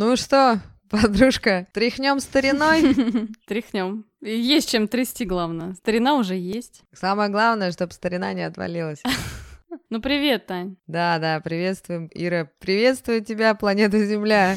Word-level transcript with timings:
Ну 0.00 0.16
что, 0.16 0.62
подружка, 0.90 1.66
тряхнем 1.74 2.20
стариной? 2.20 2.94
Тряхнем. 3.46 4.06
Есть 4.22 4.70
чем 4.70 4.88
трясти, 4.88 5.26
главное. 5.26 5.74
Старина 5.74 6.14
уже 6.14 6.36
есть. 6.36 6.80
Самое 6.94 7.28
главное, 7.28 7.70
чтобы 7.70 7.92
старина 7.92 8.32
не 8.32 8.42
отвалилась. 8.42 9.02
Ну, 9.88 10.00
привет, 10.00 10.46
Тань. 10.46 10.76
Да, 10.86 11.18
да, 11.18 11.40
приветствуем, 11.40 12.08
Ира. 12.12 12.48
Приветствую 12.60 13.24
тебя, 13.24 13.54
планета 13.54 14.04
Земля. 14.04 14.56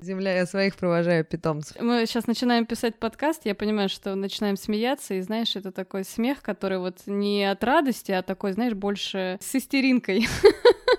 Земля, 0.00 0.34
я 0.34 0.46
своих 0.46 0.76
провожаю 0.76 1.26
питомцев. 1.26 1.76
Мы 1.80 2.06
сейчас 2.06 2.26
начинаем 2.26 2.64
писать 2.64 2.98
подкаст, 2.98 3.42
я 3.44 3.54
понимаю, 3.54 3.90
что 3.90 4.14
начинаем 4.14 4.56
смеяться, 4.56 5.14
и 5.14 5.20
знаешь, 5.20 5.56
это 5.56 5.72
такой 5.72 6.04
смех, 6.04 6.42
который 6.42 6.78
вот 6.78 7.00
не 7.06 7.44
от 7.44 7.62
радости, 7.64 8.12
а 8.12 8.22
такой, 8.22 8.52
знаешь, 8.52 8.72
больше 8.72 9.38
с 9.42 9.54
истеринкой. 9.54 10.26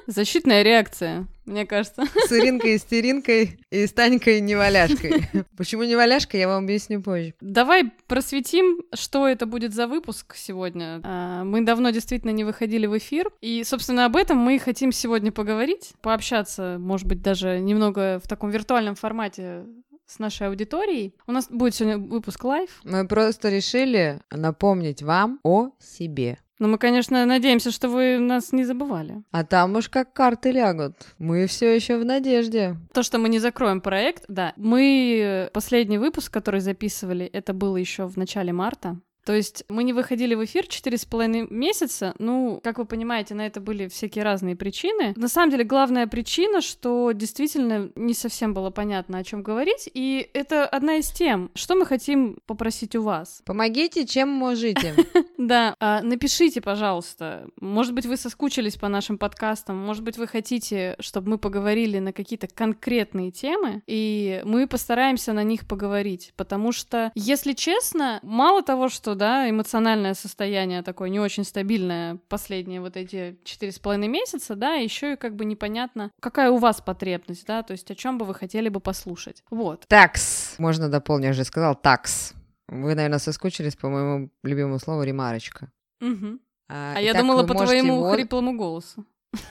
Защитная 0.07 0.63
реакция, 0.63 1.27
мне 1.45 1.65
кажется. 1.65 2.03
С 2.27 2.31
Иринкой, 2.31 2.75
истеринкой 2.75 3.59
и 3.69 3.87
с 3.87 3.93
Танькой 3.93 4.41
неваляшкой. 4.41 5.29
Почему 5.57 5.83
неваляшка, 5.83 6.37
я 6.37 6.47
вам 6.47 6.65
объясню 6.65 7.01
позже. 7.01 7.33
Давай 7.41 7.91
просветим, 8.07 8.81
что 8.93 9.27
это 9.27 9.45
будет 9.45 9.73
за 9.73 9.87
выпуск 9.87 10.35
сегодня. 10.35 11.01
А, 11.03 11.43
мы 11.43 11.61
давно 11.61 11.89
действительно 11.91 12.31
не 12.31 12.43
выходили 12.43 12.85
в 12.85 12.97
эфир, 12.97 13.29
и, 13.41 13.63
собственно, 13.63 14.05
об 14.05 14.15
этом 14.15 14.37
мы 14.37 14.59
хотим 14.59 14.91
сегодня 14.91 15.31
поговорить, 15.31 15.93
пообщаться, 16.01 16.77
может 16.79 17.07
быть, 17.07 17.21
даже 17.21 17.59
немного 17.59 18.19
в 18.23 18.27
таком 18.27 18.49
виртуальном 18.49 18.95
формате 18.95 19.65
с 20.05 20.19
нашей 20.19 20.47
аудиторией. 20.47 21.15
У 21.27 21.31
нас 21.31 21.47
будет 21.49 21.75
сегодня 21.75 21.97
выпуск 21.97 22.43
live. 22.43 22.69
Мы 22.83 23.07
просто 23.07 23.49
решили 23.49 24.21
напомнить 24.31 25.01
вам 25.01 25.39
о 25.43 25.71
себе. 25.79 26.37
Но 26.59 26.67
мы, 26.67 26.77
конечно, 26.77 27.25
надеемся, 27.25 27.71
что 27.71 27.89
вы 27.89 28.19
нас 28.19 28.51
не 28.51 28.63
забывали. 28.63 29.23
А 29.31 29.43
там 29.43 29.75
уж 29.75 29.89
как 29.89 30.13
карты 30.13 30.51
лягут. 30.51 30.93
Мы 31.17 31.47
все 31.47 31.75
еще 31.75 31.97
в 31.97 32.05
надежде. 32.05 32.77
То, 32.93 33.03
что 33.03 33.17
мы 33.17 33.29
не 33.29 33.39
закроем 33.39 33.81
проект, 33.81 34.25
да. 34.27 34.53
Мы 34.55 35.49
последний 35.53 35.97
выпуск, 35.97 36.31
который 36.31 36.59
записывали, 36.59 37.25
это 37.25 37.53
было 37.53 37.77
еще 37.77 38.07
в 38.07 38.17
начале 38.17 38.53
марта. 38.53 38.99
То 39.25 39.33
есть 39.33 39.63
мы 39.69 39.83
не 39.83 39.93
выходили 39.93 40.35
в 40.35 40.43
эфир 40.43 40.67
четыре 40.67 40.97
с 40.97 41.05
половиной 41.05 41.47
месяца. 41.49 42.13
Ну, 42.19 42.59
как 42.63 42.77
вы 42.77 42.85
понимаете, 42.85 43.35
на 43.35 43.45
это 43.45 43.61
были 43.61 43.87
всякие 43.87 44.23
разные 44.23 44.55
причины. 44.55 45.13
На 45.15 45.27
самом 45.27 45.51
деле, 45.51 45.63
главная 45.63 46.07
причина, 46.07 46.61
что 46.61 47.11
действительно 47.13 47.89
не 47.95 48.13
совсем 48.13 48.53
было 48.53 48.69
понятно, 48.69 49.19
о 49.19 49.23
чем 49.23 49.43
говорить. 49.43 49.89
И 49.93 50.29
это 50.33 50.65
одна 50.65 50.95
из 50.95 51.09
тем, 51.09 51.51
что 51.55 51.75
мы 51.75 51.85
хотим 51.85 52.37
попросить 52.45 52.95
у 52.95 53.03
вас. 53.03 53.41
Помогите, 53.45 54.05
чем 54.05 54.29
можете. 54.29 54.93
Да, 55.35 55.75
а, 55.79 56.01
напишите, 56.01 56.61
пожалуйста. 56.61 57.47
Может 57.59 57.93
быть, 57.93 58.05
вы 58.05 58.15
соскучились 58.15 58.77
по 58.77 58.87
нашим 58.87 59.17
подкастам. 59.17 59.77
Может 59.77 60.03
быть, 60.03 60.17
вы 60.17 60.27
хотите, 60.27 60.95
чтобы 60.99 61.31
мы 61.31 61.37
поговорили 61.37 61.99
на 61.99 62.13
какие-то 62.13 62.47
конкретные 62.47 63.31
темы, 63.31 63.81
и 63.85 64.41
мы 64.45 64.67
постараемся 64.67 65.33
на 65.33 65.43
них 65.43 65.67
поговорить. 65.67 66.33
Потому 66.37 66.71
что, 66.71 67.11
если 67.15 67.53
честно, 67.53 68.19
мало 68.23 68.61
того, 68.63 68.87
что 68.87 69.12
да, 69.15 69.49
эмоциональное 69.49 70.13
состояние 70.13 70.81
такое 70.81 71.09
не 71.09 71.19
очень 71.19 71.43
стабильное 71.43 72.17
последние 72.27 72.81
вот 72.81 72.97
эти 72.97 73.37
четыре 73.43 73.71
с 73.71 73.79
половиной 73.79 74.07
месяца, 74.07 74.55
да, 74.55 74.75
еще 74.75 75.13
и 75.13 75.15
как 75.15 75.35
бы 75.35 75.45
непонятно, 75.45 76.11
какая 76.19 76.51
у 76.51 76.57
вас 76.57 76.81
потребность, 76.81 77.45
да, 77.45 77.63
то 77.63 77.71
есть 77.71 77.89
о 77.91 77.95
чем 77.95 78.17
бы 78.17 78.25
вы 78.25 78.33
хотели 78.33 78.69
бы 78.69 78.79
послушать. 78.79 79.43
Вот. 79.49 79.85
Такс. 79.87 80.55
Можно 80.57 80.89
дополнить, 80.89 81.25
я 81.25 81.31
уже 81.31 81.43
сказал 81.43 81.75
такс. 81.75 82.33
Вы, 82.67 82.95
наверное, 82.95 83.19
соскучились 83.19 83.75
по 83.75 83.89
моему 83.89 84.29
любимому 84.43 84.79
слову 84.79 85.03
ремарочка. 85.03 85.69
Угу. 86.01 86.39
А, 86.69 86.93
а 86.95 87.01
я 87.01 87.13
думала 87.13 87.45
по 87.45 87.53
твоему 87.53 87.95
его... 87.95 88.13
хриплому 88.13 88.57
голосу. 88.57 89.05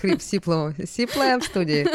Хрип 0.00 0.22
сиплому. 0.22 0.72
Сиплая 0.86 1.38
в 1.38 1.44
студии. 1.44 1.86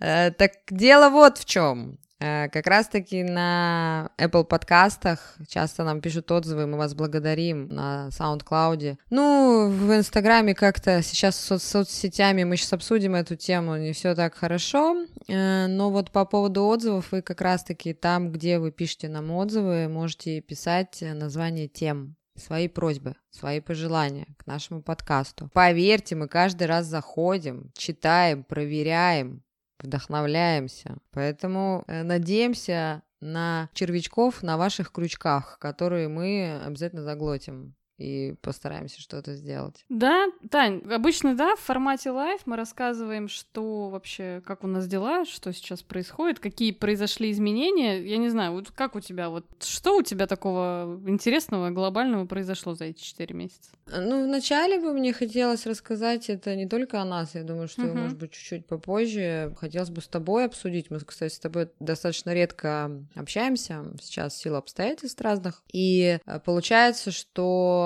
Э, 0.00 0.30
так 0.30 0.52
дело 0.68 1.08
вот 1.08 1.38
в 1.38 1.44
чем. 1.44 1.98
Э, 2.24 2.48
как 2.48 2.66
раз-таки 2.66 3.22
на 3.22 4.10
Apple 4.16 4.44
подкастах 4.44 5.36
часто 5.46 5.84
нам 5.84 6.00
пишут 6.00 6.30
отзывы, 6.32 6.66
мы 6.66 6.78
вас 6.78 6.94
благодарим 6.94 7.68
на 7.68 8.08
SoundCloud. 8.18 8.96
Ну, 9.10 9.68
в 9.68 9.94
Инстаграме 9.94 10.54
как-то 10.54 11.02
сейчас 11.02 11.36
с 11.36 11.58
соцсетями 11.58 12.44
мы 12.44 12.56
сейчас 12.56 12.72
обсудим 12.72 13.14
эту 13.14 13.36
тему, 13.36 13.76
не 13.76 13.92
все 13.92 14.14
так 14.14 14.34
хорошо, 14.34 15.04
э, 15.28 15.66
но 15.66 15.90
вот 15.90 16.12
по 16.12 16.24
поводу 16.24 16.64
отзывов 16.64 17.12
вы 17.12 17.20
как 17.20 17.42
раз-таки 17.42 17.92
там, 17.92 18.32
где 18.32 18.58
вы 18.58 18.72
пишете 18.72 19.08
нам 19.08 19.30
отзывы, 19.30 19.88
можете 19.88 20.40
писать 20.40 21.02
название 21.02 21.68
тем, 21.68 22.16
свои 22.36 22.68
просьбы, 22.68 23.16
свои 23.30 23.60
пожелания 23.60 24.26
к 24.38 24.46
нашему 24.46 24.80
подкасту. 24.80 25.50
Поверьте, 25.52 26.16
мы 26.16 26.28
каждый 26.28 26.68
раз 26.68 26.86
заходим, 26.86 27.70
читаем, 27.76 28.44
проверяем, 28.44 29.42
вдохновляемся. 29.84 30.96
Поэтому 31.12 31.84
э, 31.86 32.02
надеемся 32.02 33.02
на 33.20 33.70
червячков 33.72 34.42
на 34.42 34.56
ваших 34.56 34.92
крючках, 34.92 35.58
которые 35.58 36.08
мы 36.08 36.60
обязательно 36.64 37.02
заглотим 37.02 37.74
и 37.98 38.34
постараемся 38.40 39.00
что-то 39.00 39.34
сделать. 39.34 39.84
Да, 39.88 40.26
Тань, 40.50 40.82
обычно, 40.90 41.36
да, 41.36 41.56
в 41.56 41.60
формате 41.60 42.10
live 42.10 42.40
мы 42.46 42.56
рассказываем, 42.56 43.28
что 43.28 43.88
вообще, 43.88 44.42
как 44.46 44.64
у 44.64 44.66
нас 44.66 44.86
дела, 44.86 45.24
что 45.24 45.52
сейчас 45.52 45.82
происходит, 45.82 46.40
какие 46.40 46.72
произошли 46.72 47.30
изменения. 47.30 48.02
Я 48.02 48.16
не 48.16 48.28
знаю, 48.28 48.52
вот 48.52 48.70
как 48.70 48.96
у 48.96 49.00
тебя, 49.00 49.30
вот 49.30 49.46
что 49.62 49.96
у 49.96 50.02
тебя 50.02 50.26
такого 50.26 51.00
интересного, 51.06 51.70
глобального 51.70 52.26
произошло 52.26 52.74
за 52.74 52.86
эти 52.86 53.02
четыре 53.02 53.34
месяца? 53.34 53.70
Ну, 53.86 54.24
вначале 54.24 54.80
бы 54.80 54.92
мне 54.92 55.12
хотелось 55.12 55.66
рассказать 55.66 56.30
это 56.30 56.56
не 56.56 56.66
только 56.66 57.00
о 57.00 57.04
нас, 57.04 57.34
я 57.34 57.44
думаю, 57.44 57.68
что, 57.68 57.82
uh-huh. 57.82 57.94
может 57.94 58.18
быть, 58.18 58.32
чуть-чуть 58.32 58.66
попозже. 58.66 59.54
Хотелось 59.58 59.90
бы 59.90 60.00
с 60.00 60.08
тобой 60.08 60.46
обсудить. 60.46 60.90
Мы, 60.90 61.00
кстати, 61.00 61.32
с 61.32 61.38
тобой 61.38 61.68
достаточно 61.80 62.32
редко 62.32 62.90
общаемся 63.14 63.84
сейчас 64.00 64.34
в 64.34 64.42
силу 64.42 64.56
обстоятельств 64.56 65.20
разных. 65.20 65.62
И 65.72 66.18
э, 66.24 66.40
получается, 66.40 67.10
что 67.10 67.83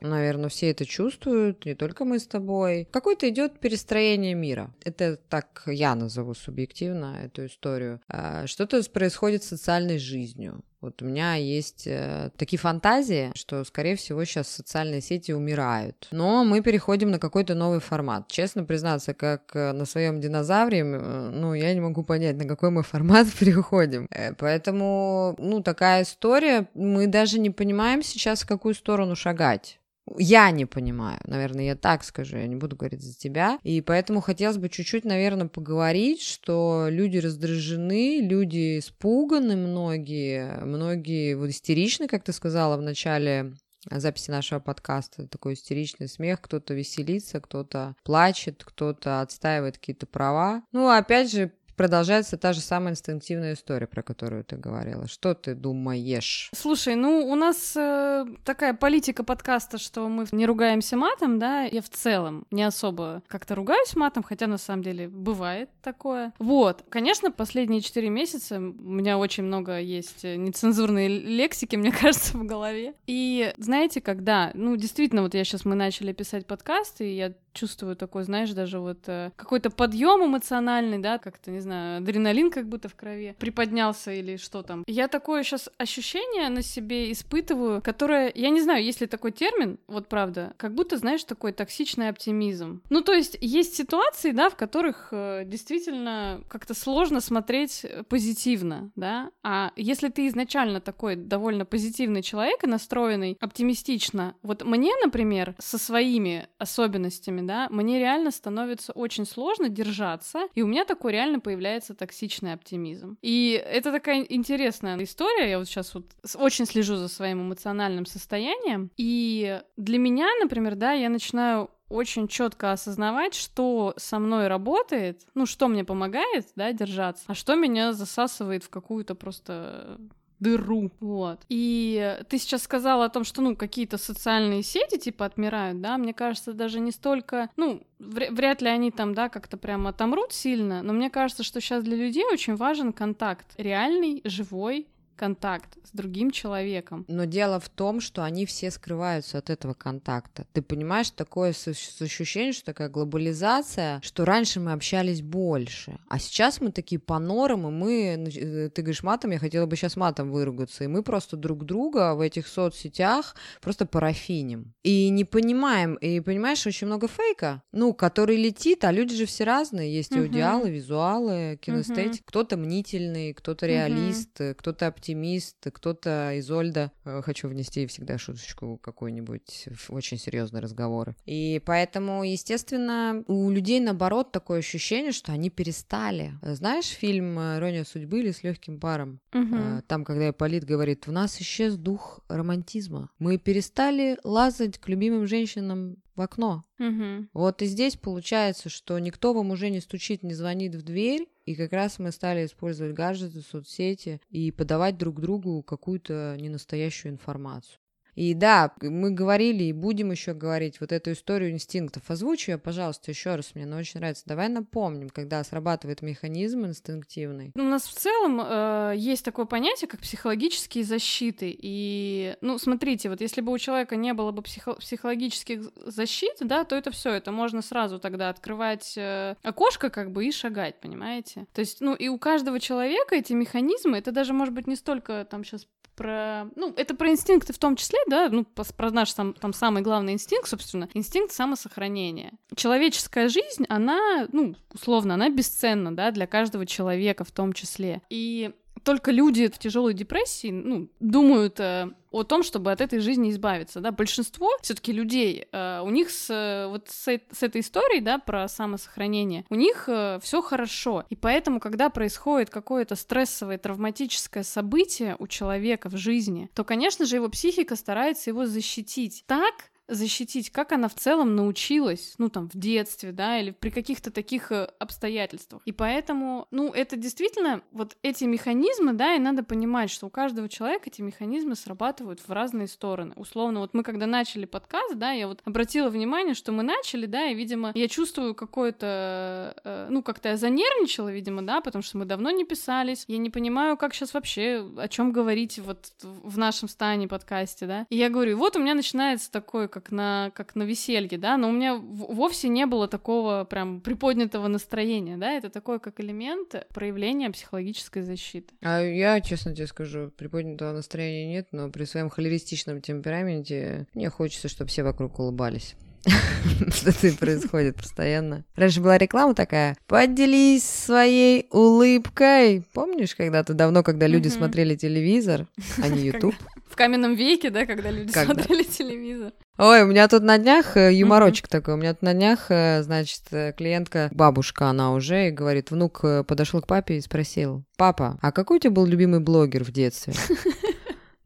наверное, 0.00 0.48
все 0.48 0.70
это 0.70 0.84
чувствуют, 0.84 1.64
не 1.64 1.74
только 1.74 2.04
мы 2.04 2.18
с 2.18 2.26
тобой. 2.26 2.88
Какое-то 2.90 3.28
идет 3.28 3.60
перестроение 3.60 4.34
мира. 4.34 4.74
Это 4.84 5.16
так 5.16 5.62
я 5.66 5.94
назову 5.94 6.34
субъективно 6.34 7.18
эту 7.24 7.46
историю. 7.46 8.00
А, 8.08 8.46
что-то 8.46 8.82
происходит 8.90 9.42
с 9.42 9.48
социальной 9.48 9.98
жизнью. 9.98 10.62
Вот 10.80 11.02
у 11.02 11.04
меня 11.04 11.34
есть 11.34 11.86
э, 11.86 12.30
такие 12.38 12.58
фантазии, 12.58 13.32
что, 13.34 13.64
скорее 13.64 13.96
всего, 13.96 14.24
сейчас 14.24 14.48
социальные 14.48 15.02
сети 15.02 15.32
умирают. 15.32 16.08
Но 16.10 16.42
мы 16.44 16.62
переходим 16.62 17.10
на 17.10 17.18
какой-то 17.18 17.54
новый 17.54 17.80
формат. 17.80 18.28
Честно 18.28 18.64
признаться, 18.64 19.12
как 19.12 19.54
э, 19.54 19.72
на 19.72 19.84
своем 19.84 20.20
динозавре, 20.20 20.78
э, 20.78 21.30
ну, 21.34 21.52
я 21.52 21.74
не 21.74 21.80
могу 21.80 22.02
понять, 22.02 22.36
на 22.36 22.46
какой 22.46 22.70
мы 22.70 22.82
формат 22.82 23.26
переходим. 23.38 24.06
Э, 24.10 24.32
поэтому, 24.32 25.34
ну, 25.38 25.62
такая 25.62 26.04
история. 26.04 26.66
Мы 26.72 27.06
даже 27.08 27.38
не 27.38 27.50
понимаем 27.50 28.02
сейчас, 28.02 28.42
в 28.42 28.46
какую 28.46 28.74
сторону 28.74 29.16
шагать. 29.16 29.79
Я 30.18 30.50
не 30.50 30.66
понимаю, 30.66 31.20
наверное, 31.24 31.64
я 31.64 31.76
так 31.76 32.04
скажу, 32.04 32.36
я 32.36 32.46
не 32.46 32.56
буду 32.56 32.76
говорить 32.76 33.02
за 33.02 33.16
тебя. 33.16 33.58
И 33.62 33.80
поэтому 33.80 34.20
хотелось 34.20 34.58
бы 34.58 34.68
чуть-чуть, 34.68 35.04
наверное, 35.04 35.48
поговорить, 35.48 36.22
что 36.22 36.86
люди 36.88 37.18
раздражены, 37.18 38.20
люди 38.20 38.78
испуганы 38.78 39.56
многие, 39.56 40.64
многие 40.64 41.34
вот 41.34 41.50
истеричны, 41.50 42.08
как 42.08 42.24
ты 42.24 42.32
сказала 42.32 42.76
в 42.76 42.82
начале 42.82 43.54
записи 43.90 44.30
нашего 44.30 44.60
подкаста. 44.60 45.26
Такой 45.26 45.54
истеричный 45.54 46.08
смех. 46.08 46.40
Кто-то 46.40 46.74
веселится, 46.74 47.40
кто-то 47.40 47.94
плачет, 48.04 48.62
кто-то 48.64 49.20
отстаивает 49.20 49.78
какие-то 49.78 50.06
права. 50.06 50.62
Ну, 50.72 50.88
опять 50.88 51.30
же, 51.30 51.52
продолжается 51.80 52.36
та 52.36 52.52
же 52.52 52.60
самая 52.60 52.92
инстинктивная 52.92 53.54
история, 53.54 53.86
про 53.86 54.02
которую 54.02 54.44
ты 54.44 54.56
говорила. 54.56 55.08
Что 55.08 55.32
ты 55.32 55.54
думаешь? 55.54 56.50
Слушай, 56.54 56.94
ну 56.94 57.26
у 57.26 57.34
нас 57.36 57.74
э, 57.74 58.26
такая 58.44 58.74
политика 58.74 59.24
подкаста, 59.24 59.78
что 59.78 60.06
мы 60.10 60.26
не 60.30 60.44
ругаемся 60.44 60.98
матом, 60.98 61.38
да, 61.38 61.62
я 61.62 61.80
в 61.80 61.88
целом 61.88 62.44
не 62.50 62.64
особо 62.64 63.22
как-то 63.28 63.54
ругаюсь 63.54 63.96
матом, 63.96 64.22
хотя 64.22 64.46
на 64.46 64.58
самом 64.58 64.82
деле 64.82 65.08
бывает 65.08 65.70
такое. 65.82 66.34
Вот, 66.38 66.84
конечно, 66.90 67.30
последние 67.30 67.80
четыре 67.80 68.10
месяца 68.10 68.58
у 68.58 68.60
меня 68.60 69.16
очень 69.16 69.44
много 69.44 69.80
есть 69.80 70.22
нецензурной 70.22 71.08
лексики, 71.08 71.76
мне 71.76 71.92
кажется, 71.92 72.36
в 72.36 72.44
голове. 72.44 72.92
И 73.06 73.54
знаете, 73.56 74.02
когда, 74.02 74.50
ну 74.52 74.76
действительно, 74.76 75.22
вот 75.22 75.32
я 75.32 75.44
сейчас 75.44 75.64
мы 75.64 75.76
начали 75.76 76.12
писать 76.12 76.46
подкасты, 76.46 77.10
и 77.10 77.16
я 77.16 77.32
чувствую 77.52 77.96
такой, 77.96 78.24
знаешь, 78.24 78.50
даже 78.50 78.78
вот 78.78 78.98
э, 79.06 79.30
какой-то 79.36 79.70
подъем 79.70 80.24
эмоциональный, 80.24 80.98
да, 80.98 81.18
как-то, 81.18 81.50
не 81.50 81.60
знаю, 81.60 81.98
адреналин 81.98 82.50
как 82.50 82.68
будто 82.68 82.88
в 82.88 82.94
крови 82.94 83.34
приподнялся 83.38 84.12
или 84.12 84.36
что 84.36 84.62
там. 84.62 84.84
Я 84.86 85.08
такое 85.08 85.42
сейчас 85.42 85.68
ощущение 85.78 86.48
на 86.48 86.62
себе 86.62 87.12
испытываю, 87.12 87.82
которое, 87.82 88.32
я 88.34 88.50
не 88.50 88.60
знаю, 88.60 88.84
есть 88.84 89.00
ли 89.00 89.06
такой 89.06 89.32
термин, 89.32 89.78
вот 89.86 90.08
правда, 90.08 90.54
как 90.56 90.74
будто, 90.74 90.96
знаешь, 90.96 91.24
такой 91.24 91.52
токсичный 91.52 92.08
оптимизм. 92.08 92.82
Ну, 92.90 93.02
то 93.02 93.12
есть 93.12 93.36
есть 93.40 93.74
ситуации, 93.76 94.32
да, 94.32 94.50
в 94.50 94.56
которых 94.56 95.08
э, 95.12 95.44
действительно 95.44 96.42
как-то 96.48 96.74
сложно 96.74 97.20
смотреть 97.20 97.84
позитивно, 98.08 98.90
да, 98.96 99.30
а 99.42 99.72
если 99.76 100.08
ты 100.08 100.26
изначально 100.28 100.80
такой 100.80 101.16
довольно 101.16 101.64
позитивный 101.64 102.22
человек 102.22 102.64
и 102.64 102.66
настроенный 102.66 103.36
оптимистично, 103.40 104.34
вот 104.42 104.64
мне, 104.64 104.92
например, 105.02 105.54
со 105.58 105.78
своими 105.78 106.48
особенностями, 106.58 107.39
вами, 107.40 107.46
да, 107.46 107.68
мне 107.70 107.98
реально 107.98 108.30
становится 108.30 108.92
очень 108.92 109.26
сложно 109.26 109.68
держаться, 109.68 110.48
и 110.54 110.62
у 110.62 110.66
меня 110.66 110.84
такой 110.84 111.12
реально 111.12 111.40
появляется 111.40 111.94
токсичный 111.94 112.52
оптимизм. 112.52 113.16
И 113.22 113.62
это 113.64 113.90
такая 113.90 114.24
интересная 114.28 115.02
история, 115.02 115.50
я 115.50 115.58
вот 115.58 115.66
сейчас 115.66 115.94
вот 115.94 116.06
очень 116.36 116.66
слежу 116.66 116.96
за 116.96 117.08
своим 117.08 117.42
эмоциональным 117.42 118.06
состоянием, 118.06 118.90
и 118.96 119.60
для 119.76 119.98
меня, 119.98 120.28
например, 120.40 120.76
да, 120.76 120.92
я 120.92 121.08
начинаю 121.08 121.70
очень 121.88 122.28
четко 122.28 122.70
осознавать, 122.70 123.34
что 123.34 123.94
со 123.96 124.20
мной 124.20 124.46
работает, 124.46 125.22
ну, 125.34 125.44
что 125.44 125.66
мне 125.66 125.84
помогает, 125.84 126.46
да, 126.54 126.72
держаться, 126.72 127.24
а 127.26 127.34
что 127.34 127.56
меня 127.56 127.92
засасывает 127.92 128.62
в 128.62 128.70
какую-то 128.70 129.16
просто 129.16 129.98
дыру, 130.40 130.90
вот. 131.00 131.40
И 131.48 132.18
ты 132.28 132.38
сейчас 132.38 132.62
сказала 132.62 133.04
о 133.04 133.08
том, 133.10 133.24
что, 133.24 133.42
ну, 133.42 133.54
какие-то 133.54 133.98
социальные 133.98 134.62
сети, 134.62 134.98
типа, 134.98 135.26
отмирают, 135.26 135.80
да, 135.80 135.96
мне 135.98 136.12
кажется, 136.12 136.52
даже 136.52 136.80
не 136.80 136.90
столько, 136.90 137.50
ну, 137.56 137.82
вряд 137.98 138.62
ли 138.62 138.68
они 138.68 138.90
там, 138.90 139.14
да, 139.14 139.28
как-то 139.28 139.56
прямо 139.56 139.90
отомрут 139.90 140.32
сильно, 140.32 140.82
но 140.82 140.92
мне 140.92 141.10
кажется, 141.10 141.42
что 141.42 141.60
сейчас 141.60 141.84
для 141.84 141.96
людей 141.96 142.24
очень 142.24 142.56
важен 142.56 142.92
контакт, 142.92 143.46
реальный, 143.56 144.22
живой, 144.24 144.88
контакт 145.20 145.76
с 145.84 145.90
другим 145.92 146.30
человеком. 146.30 147.04
Но 147.06 147.26
дело 147.26 147.60
в 147.60 147.68
том, 147.68 148.00
что 148.00 148.24
они 148.24 148.46
все 148.46 148.70
скрываются 148.70 149.36
от 149.36 149.50
этого 149.50 149.74
контакта. 149.74 150.46
Ты 150.54 150.62
понимаешь, 150.62 151.10
такое 151.10 151.50
ощущение, 151.50 152.54
что 152.54 152.64
такая 152.64 152.88
глобализация, 152.88 154.00
что 154.02 154.24
раньше 154.24 154.60
мы 154.60 154.72
общались 154.72 155.20
больше, 155.20 155.98
а 156.08 156.18
сейчас 156.18 156.62
мы 156.62 156.72
такие 156.72 156.98
по 156.98 157.18
норам, 157.18 157.66
и 157.66 157.70
мы, 157.70 157.92
э, 158.34 158.70
ты 158.70 158.80
говоришь 158.80 159.02
матом, 159.02 159.32
я 159.32 159.38
хотела 159.38 159.66
бы 159.66 159.76
сейчас 159.76 159.96
матом 159.96 160.30
выругаться, 160.30 160.84
и 160.84 160.86
мы 160.86 161.02
просто 161.02 161.36
друг 161.36 161.64
друга 161.66 162.14
в 162.14 162.20
этих 162.20 162.46
соцсетях 162.46 163.36
просто 163.60 163.84
парафиним. 163.84 164.72
И 164.82 165.10
не 165.10 165.24
понимаем, 165.24 165.96
и 165.96 166.20
понимаешь, 166.20 166.66
очень 166.66 166.86
много 166.86 167.08
фейка, 167.08 167.62
ну, 167.72 167.92
который 167.92 168.36
летит, 168.36 168.84
а 168.84 168.92
люди 168.92 169.14
же 169.14 169.26
все 169.26 169.44
разные, 169.44 169.94
есть 169.94 170.12
uh-huh. 170.12 170.22
аудиалы, 170.22 170.70
визуалы, 170.70 171.58
кинестетик, 171.60 172.24
кто-то 172.24 172.56
мнительный, 172.56 173.34
кто-то 173.34 173.66
реалист, 173.66 174.40
uh-huh. 174.40 174.54
кто-то 174.54 174.86
оптимист, 174.86 175.09
оптимист, 175.10 175.56
кто-то 175.72 176.38
Изольда. 176.38 176.92
Э, 177.04 177.20
хочу 177.22 177.48
внести 177.48 177.86
всегда 177.86 178.18
шуточку 178.18 178.78
какую-нибудь 178.82 179.68
в 179.74 179.92
очень 179.92 180.18
серьезные 180.18 180.62
разговоры. 180.62 181.16
И 181.26 181.60
поэтому, 181.64 182.22
естественно, 182.24 183.24
у 183.26 183.50
людей 183.50 183.80
наоборот 183.80 184.32
такое 184.32 184.60
ощущение, 184.60 185.12
что 185.12 185.32
они 185.32 185.50
перестали. 185.50 186.32
Знаешь 186.42 186.86
фильм 186.86 187.38
«Ирония 187.38 187.84
судьбы» 187.84 188.20
или 188.20 188.30
«С 188.30 188.42
легким 188.42 188.78
паром»? 188.78 189.20
Угу. 189.34 189.82
Там, 189.86 190.04
когда 190.04 190.32
Полит 190.32 190.64
говорит, 190.64 191.06
в 191.06 191.12
нас 191.12 191.40
исчез 191.40 191.76
дух 191.76 192.20
романтизма. 192.28 193.10
Мы 193.18 193.38
перестали 193.38 194.18
лазать 194.24 194.78
к 194.78 194.88
любимым 194.88 195.26
женщинам 195.26 195.96
в 196.14 196.20
окно. 196.20 196.64
Угу. 196.80 197.28
Вот 197.34 197.60
и 197.60 197.66
здесь 197.66 197.96
получается, 197.96 198.70
что 198.70 198.98
никто 198.98 199.34
вам 199.34 199.50
уже 199.50 199.68
не 199.68 199.80
стучит, 199.80 200.22
не 200.22 200.32
звонит 200.32 200.74
в 200.74 200.82
дверь, 200.82 201.28
и 201.44 201.54
как 201.54 201.72
раз 201.72 201.98
мы 201.98 202.10
стали 202.10 202.46
использовать 202.46 202.94
гаджеты, 202.94 203.42
соцсети 203.42 204.20
и 204.30 204.50
подавать 204.50 204.96
друг 204.96 205.20
другу 205.20 205.62
какую-то 205.62 206.36
ненастоящую 206.40 207.12
информацию. 207.12 207.79
И 208.14 208.34
да, 208.34 208.72
мы 208.80 209.10
говорили 209.10 209.64
и 209.64 209.72
будем 209.72 210.10
еще 210.10 210.34
говорить 210.34 210.80
вот 210.80 210.92
эту 210.92 211.12
историю 211.12 211.50
инстинктов. 211.50 212.10
Озвучу 212.10 212.52
я, 212.52 212.58
пожалуйста, 212.58 213.10
еще 213.10 213.34
раз, 213.34 213.54
мне 213.54 213.64
она 213.64 213.78
очень 213.78 214.00
нравится. 214.00 214.24
Давай 214.26 214.48
напомним, 214.48 215.08
когда 215.10 215.42
срабатывает 215.44 216.02
механизм 216.02 216.66
инстинктивный. 216.66 217.52
У 217.54 217.62
нас 217.62 217.84
в 217.84 217.94
целом 217.94 218.40
э, 218.42 218.94
есть 218.96 219.24
такое 219.24 219.46
понятие, 219.46 219.88
как 219.88 220.00
психологические 220.00 220.84
защиты. 220.84 221.54
И, 221.56 222.36
ну, 222.40 222.58
смотрите, 222.58 223.08
вот 223.08 223.20
если 223.20 223.40
бы 223.40 223.52
у 223.52 223.58
человека 223.58 223.96
не 223.96 224.12
было 224.12 224.32
бы 224.32 224.42
психо- 224.42 224.74
психологических 224.74 225.70
защит, 225.86 226.36
да, 226.40 226.64
то 226.64 226.76
это 226.76 226.90
все, 226.90 227.12
это 227.12 227.32
можно 227.32 227.62
сразу 227.62 227.98
тогда 227.98 228.28
открывать 228.28 228.94
э, 228.96 229.36
окошко 229.42 229.90
как 229.90 230.12
бы 230.12 230.26
и 230.26 230.32
шагать, 230.32 230.80
понимаете? 230.80 231.46
То 231.52 231.60
есть, 231.60 231.80
ну, 231.80 231.94
и 231.94 232.08
у 232.08 232.18
каждого 232.18 232.60
человека 232.60 233.14
эти 233.14 233.32
механизмы, 233.32 233.98
это 233.98 234.12
даже 234.12 234.32
может 234.32 234.54
быть 234.54 234.66
не 234.66 234.76
столько 234.76 235.26
там 235.30 235.44
сейчас 235.44 235.66
про... 236.00 236.48
Ну, 236.56 236.72
это 236.76 236.94
про 236.94 237.10
инстинкты 237.10 237.52
в 237.52 237.58
том 237.58 237.76
числе, 237.76 237.98
да, 238.08 238.28
ну, 238.30 238.44
про 238.44 238.90
наш 238.90 239.12
там, 239.12 239.34
там 239.34 239.52
самый 239.52 239.82
главный 239.82 240.12
инстинкт, 240.12 240.48
собственно, 240.48 240.88
инстинкт 240.94 241.32
самосохранения. 241.32 242.32
Человеческая 242.54 243.28
жизнь, 243.28 243.64
она, 243.68 244.28
ну, 244.32 244.54
условно, 244.72 245.14
она 245.14 245.28
бесценна, 245.28 245.94
да, 245.94 246.10
для 246.10 246.26
каждого 246.26 246.66
человека 246.66 247.24
в 247.24 247.30
том 247.30 247.52
числе. 247.52 248.02
И 248.10 248.52
только 248.82 249.10
люди 249.10 249.48
в 249.48 249.58
тяжелой 249.58 249.94
депрессии, 249.94 250.50
ну, 250.50 250.88
думают 251.00 251.60
э, 251.60 251.90
о 252.10 252.24
том, 252.24 252.42
чтобы 252.42 252.72
от 252.72 252.80
этой 252.80 253.00
жизни 253.00 253.30
избавиться, 253.30 253.80
да. 253.80 253.92
Большинство 253.92 254.50
все-таки 254.62 254.92
людей, 254.92 255.46
э, 255.52 255.80
у 255.82 255.90
них 255.90 256.10
с 256.10 256.66
вот 256.70 256.88
с, 256.88 257.06
с 257.06 257.42
этой 257.42 257.60
историей, 257.60 258.00
да, 258.00 258.18
про 258.18 258.48
самосохранение, 258.48 259.44
у 259.50 259.54
них 259.54 259.84
э, 259.88 260.18
все 260.22 260.40
хорошо, 260.42 261.04
и 261.10 261.16
поэтому, 261.16 261.60
когда 261.60 261.90
происходит 261.90 262.50
какое-то 262.50 262.96
стрессовое, 262.96 263.58
травматическое 263.58 264.42
событие 264.42 265.16
у 265.18 265.26
человека 265.26 265.88
в 265.88 265.96
жизни, 265.96 266.50
то, 266.54 266.64
конечно 266.64 267.04
же, 267.04 267.16
его 267.16 267.28
психика 267.28 267.76
старается 267.76 268.30
его 268.30 268.46
защитить 268.46 269.24
так, 269.26 269.70
защитить, 269.90 270.50
как 270.50 270.72
она 270.72 270.88
в 270.88 270.94
целом 270.94 271.36
научилась, 271.36 272.14
ну, 272.18 272.28
там, 272.28 272.48
в 272.48 272.56
детстве, 272.56 273.12
да, 273.12 273.38
или 273.38 273.50
при 273.50 273.70
каких-то 273.70 274.10
таких 274.10 274.52
э, 274.52 274.68
обстоятельствах. 274.78 275.62
И 275.64 275.72
поэтому, 275.72 276.46
ну, 276.50 276.72
это 276.72 276.96
действительно, 276.96 277.62
вот 277.72 277.96
эти 278.02 278.24
механизмы, 278.24 278.92
да, 278.92 279.14
и 279.14 279.18
надо 279.18 279.42
понимать, 279.42 279.90
что 279.90 280.06
у 280.06 280.10
каждого 280.10 280.48
человека 280.48 280.84
эти 280.86 281.02
механизмы 281.02 281.56
срабатывают 281.56 282.20
в 282.20 282.30
разные 282.30 282.68
стороны. 282.68 283.14
Условно, 283.16 283.60
вот 283.60 283.74
мы 283.74 283.82
когда 283.82 284.06
начали 284.06 284.44
подкаст, 284.44 284.96
да, 284.96 285.12
я 285.12 285.26
вот 285.26 285.40
обратила 285.44 285.88
внимание, 285.88 286.34
что 286.34 286.52
мы 286.52 286.62
начали, 286.62 287.06
да, 287.06 287.26
и, 287.26 287.34
видимо, 287.34 287.72
я 287.74 287.88
чувствую 287.88 288.34
какое-то, 288.34 289.54
э, 289.64 289.86
ну, 289.90 290.02
как-то 290.02 290.30
я 290.30 290.36
занервничала, 290.36 291.08
видимо, 291.08 291.42
да, 291.42 291.60
потому 291.60 291.82
что 291.82 291.98
мы 291.98 292.04
давно 292.04 292.30
не 292.30 292.44
писались, 292.44 293.04
я 293.08 293.18
не 293.18 293.30
понимаю, 293.30 293.76
как 293.76 293.94
сейчас 293.94 294.14
вообще, 294.14 294.66
о 294.76 294.88
чем 294.88 295.12
говорить 295.12 295.58
вот 295.58 295.92
в 296.02 296.38
нашем 296.38 296.68
стане 296.68 297.08
подкасте, 297.08 297.66
да. 297.66 297.86
И 297.90 297.96
я 297.96 298.08
говорю, 298.08 298.36
вот 298.36 298.56
у 298.56 298.60
меня 298.60 298.74
начинается 298.74 299.30
такое, 299.30 299.68
как 299.68 299.79
как 299.80 299.92
на, 299.92 300.30
как 300.34 300.54
на 300.54 300.62
веселье, 300.64 301.18
да, 301.18 301.36
но 301.36 301.48
у 301.48 301.52
меня 301.52 301.74
вовсе 301.76 302.48
не 302.48 302.66
было 302.66 302.88
такого 302.88 303.44
прям 303.44 303.80
приподнятого 303.80 304.48
настроения, 304.48 305.16
да, 305.16 305.32
это 305.32 305.50
такой 305.50 305.80
как 305.80 306.00
элемент 306.00 306.54
проявления 306.74 307.30
психологической 307.30 308.02
защиты. 308.02 308.54
А 308.62 308.80
я, 308.80 309.20
честно 309.20 309.54
тебе 309.54 309.66
скажу, 309.66 310.10
приподнятого 310.16 310.72
настроения 310.72 311.26
нет, 311.26 311.48
но 311.52 311.70
при 311.70 311.84
своем 311.84 312.10
холеристичном 312.10 312.80
темпераменте 312.80 313.86
мне 313.94 314.10
хочется, 314.10 314.48
чтобы 314.48 314.68
все 314.68 314.82
вокруг 314.82 315.18
улыбались. 315.18 315.76
Что-то 316.74 317.12
происходит 317.16 317.76
постоянно. 317.76 318.44
Раньше 318.56 318.80
была 318.80 318.98
реклама 318.98 319.34
такая. 319.34 319.76
Поделись 319.86 320.64
своей 320.64 321.46
улыбкой. 321.50 322.64
Помнишь, 322.72 323.14
когда-то 323.14 323.54
давно, 323.54 323.82
когда 323.82 324.06
люди 324.06 324.28
смотрели 324.28 324.76
телевизор, 324.76 325.46
а 325.82 325.88
не 325.88 326.00
YouTube? 326.06 326.34
В 326.68 326.76
каменном 326.76 327.14
веке, 327.14 327.50
да, 327.50 327.66
когда 327.66 327.90
люди 327.90 328.12
смотрели 328.12 328.62
телевизор. 328.62 329.32
Ой, 329.58 329.82
у 329.82 329.86
меня 329.86 330.08
тут 330.08 330.22
на 330.22 330.38
днях 330.38 330.78
э, 330.78 330.94
юморочек 330.94 331.46
mm-hmm. 331.46 331.50
такой. 331.50 331.74
У 331.74 331.76
меня 331.76 331.92
тут 331.92 332.02
на 332.02 332.14
днях, 332.14 332.46
э, 332.48 332.82
значит, 332.82 333.24
э, 333.30 333.52
клиентка, 333.52 334.08
бабушка 334.10 334.68
она 334.68 334.94
уже, 334.94 335.28
и 335.28 335.30
говорит, 335.30 335.70
внук 335.70 336.00
подошел 336.26 336.62
к 336.62 336.66
папе 336.66 336.96
и 336.96 337.00
спросил, 337.02 337.64
папа, 337.76 338.18
а 338.22 338.32
какой 338.32 338.56
у 338.56 338.60
тебя 338.60 338.70
был 338.70 338.86
любимый 338.86 339.20
блогер 339.20 339.64
в 339.64 339.70
детстве? 339.70 340.14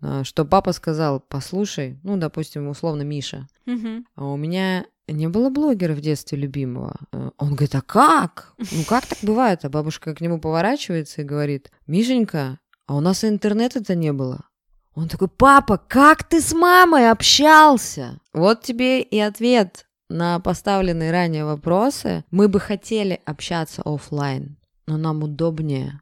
А, 0.07 0.23
что 0.23 0.45
папа 0.45 0.73
сказал, 0.73 1.19
послушай, 1.19 1.99
ну, 2.03 2.19
допустим, 2.19 2.69
условно 2.69 3.03
Миша, 3.03 3.49
а 4.17 4.27
у 4.27 4.37
меня 4.37 4.85
не 5.09 5.29
было 5.29 5.49
блогера 5.49 5.95
в 5.95 6.01
детстве 6.01 6.37
любимого. 6.39 6.97
Он 7.39 7.51
говорит, 7.55 7.75
а 7.75 7.81
как? 7.81 8.55
Ну 8.59 8.85
как 8.87 9.07
так 9.07 9.19
бывает? 9.23 9.65
А 9.65 9.71
бабушка 9.71 10.15
к 10.15 10.21
нему 10.21 10.39
поворачивается 10.39 11.23
и 11.23 11.25
говорит, 11.25 11.71
Мишенька, 11.87 12.59
а 12.87 12.97
у 12.97 13.01
нас 13.01 13.25
интернета-то 13.25 13.95
не 13.95 14.13
было. 14.13 14.45
Он 14.95 15.09
такой, 15.09 15.29
папа, 15.29 15.79
как 15.79 16.23
ты 16.25 16.41
с 16.41 16.53
мамой 16.53 17.11
общался? 17.11 18.21
Вот 18.33 18.63
тебе 18.63 19.03
и 19.03 19.19
ответ 19.19 19.87
на 20.09 20.39
поставленные 20.39 21.11
ранее 21.11 21.45
вопросы. 21.45 22.25
Мы 22.31 22.49
бы 22.49 22.61
хотели 22.61 23.21
общаться 23.25 23.83
офлайн, 23.85 24.57
но 24.87 24.97
нам 24.97 25.23
удобнее. 25.23 26.01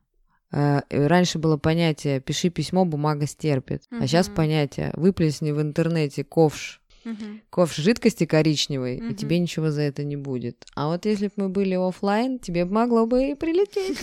Э, 0.53 0.83
раньше 0.91 1.39
было 1.39 1.57
понятие 1.57 2.21
«пиши 2.21 2.51
письмо, 2.51 2.85
бумага 2.85 3.27
стерпит», 3.27 3.85
uh-huh. 3.91 4.03
а 4.03 4.07
сейчас 4.07 4.29
понятие 4.29 4.93
«выплесни 4.95 5.51
в 5.51 5.61
интернете 5.61 6.25
ковш 6.25 6.82
Угу. 7.05 7.41
Ковш 7.51 7.77
жидкости 7.77 8.27
коричневой, 8.27 8.97
угу. 8.97 9.07
и 9.07 9.15
тебе 9.15 9.39
ничего 9.39 9.71
за 9.71 9.83
это 9.83 10.05
не 10.05 10.17
будет. 10.17 10.65
А 10.75 10.89
вот 10.89 11.05
если 11.05 11.29
бы 11.29 11.33
мы 11.37 11.49
были 11.49 11.75
офлайн, 11.75 12.39
тебе 12.39 12.65
могло 12.65 13.07
бы 13.07 13.31
и 13.31 13.35
прилететь. 13.35 13.99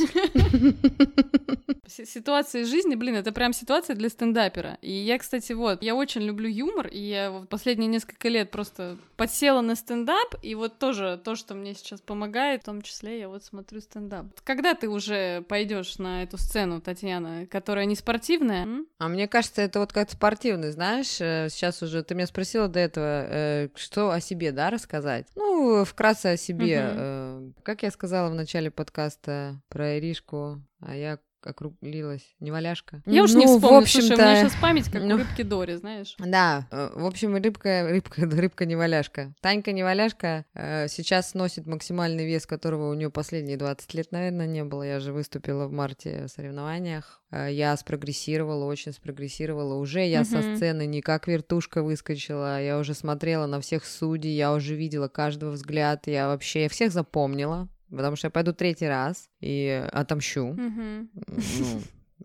Ситуация 1.87 2.65
жизни, 2.65 2.95
блин, 2.95 3.15
это 3.15 3.31
прям 3.31 3.53
ситуация 3.53 3.95
для 3.95 4.09
стендапера. 4.09 4.77
И 4.81 4.91
я, 4.91 5.17
кстати, 5.17 5.53
вот, 5.53 5.81
я 5.81 5.95
очень 5.95 6.21
люблю 6.21 6.47
юмор, 6.47 6.87
и 6.87 6.99
я 6.99 7.31
в 7.31 7.45
последние 7.47 7.87
несколько 7.87 8.29
лет 8.29 8.51
просто 8.51 8.97
подсела 9.17 9.61
на 9.61 9.75
стендап, 9.75 10.35
и 10.41 10.55
вот 10.55 10.77
тоже 10.77 11.19
то, 11.23 11.35
что 11.35 11.55
мне 11.55 11.73
сейчас 11.73 11.99
помогает, 12.01 12.61
в 12.61 12.65
том 12.65 12.81
числе 12.81 13.19
я 13.19 13.29
вот 13.29 13.43
смотрю 13.43 13.81
стендап. 13.81 14.27
Когда 14.43 14.75
ты 14.75 14.87
уже 14.87 15.41
пойдешь 15.47 15.97
на 15.97 16.23
эту 16.23 16.37
сцену, 16.37 16.79
Татьяна, 16.81 17.45
которая 17.47 17.85
не 17.85 17.95
спортивная? 17.95 18.67
А 18.97 19.07
мне 19.07 19.27
кажется, 19.27 19.61
это 19.61 19.79
вот 19.79 19.91
как 19.91 20.11
спортивный, 20.11 20.71
знаешь, 20.71 21.19
э, 21.19 21.47
сейчас 21.49 21.81
уже 21.81 22.03
ты 22.03 22.15
меня 22.15 22.27
спросила 22.27 22.67
до 22.67 22.79
этого, 22.89 23.25
э, 23.29 23.69
что 23.75 24.11
о 24.11 24.19
себе, 24.19 24.51
да, 24.51 24.69
рассказать? 24.69 25.27
Ну, 25.35 25.83
вкратце 25.85 26.27
о 26.27 26.37
себе. 26.37 26.79
Угу. 26.79 26.95
Э, 26.97 27.51
как 27.63 27.83
я 27.83 27.91
сказала 27.91 28.29
в 28.29 28.35
начале 28.35 28.71
подкаста 28.71 29.61
про 29.69 29.97
Иришку, 29.97 30.61
а 30.81 30.95
я 30.95 31.19
округлилась. 31.47 32.35
Не 32.39 32.51
валяшка. 32.51 33.01
Я 33.05 33.23
уж 33.23 33.33
ну, 33.33 33.39
не 33.39 33.45
вспомню, 33.45 33.79
в 33.79 33.83
общем-то... 33.83 34.07
слушай, 34.07 34.21
у 34.21 34.25
меня 34.25 34.35
сейчас 34.35 34.61
память 34.61 34.91
как 34.91 35.03
ну, 35.03 35.15
у 35.15 35.17
рыбки 35.17 35.43
Дори, 35.43 35.75
знаешь. 35.75 36.15
Да, 36.19 36.67
э, 36.71 36.91
в 36.95 37.05
общем, 37.05 37.35
рыбка, 37.35 37.87
рыбка, 37.89 38.21
рыбка 38.25 38.65
не 38.65 38.75
валяшка. 38.75 39.33
Танька 39.41 39.71
не 39.71 39.83
валяшка 39.83 40.45
э, 40.53 40.87
сейчас 40.87 41.33
носит 41.33 41.65
максимальный 41.65 42.25
вес, 42.25 42.45
которого 42.45 42.91
у 42.91 42.93
нее 42.93 43.09
последние 43.09 43.57
20 43.57 43.93
лет, 43.93 44.11
наверное, 44.11 44.47
не 44.47 44.63
было. 44.63 44.83
Я 44.83 44.99
же 44.99 45.13
выступила 45.13 45.67
в 45.67 45.71
марте 45.71 46.25
в 46.25 46.29
соревнованиях. 46.29 47.21
Э, 47.31 47.47
я 47.51 47.75
спрогрессировала, 47.77 48.65
очень 48.65 48.93
спрогрессировала. 48.93 49.75
Уже 49.75 50.07
я 50.07 50.23
со 50.23 50.41
сцены 50.41 50.85
не 50.85 51.01
как 51.01 51.27
вертушка 51.27 51.83
выскочила, 51.83 52.61
я 52.61 52.77
уже 52.79 52.93
смотрела 52.93 53.45
на 53.45 53.61
всех 53.61 53.85
судей, 53.85 54.35
я 54.35 54.53
уже 54.53 54.75
видела 54.75 55.07
каждого 55.07 55.51
взгляд, 55.51 56.07
я 56.07 56.27
вообще 56.27 56.67
всех 56.69 56.91
запомнила 56.91 57.69
потому 57.89 58.15
что 58.15 58.27
я 58.27 58.31
пойду 58.31 58.53
третий 58.53 58.87
раз 58.87 59.29
и 59.39 59.87
отомщу. 59.91 60.55
Ну, 60.55 61.81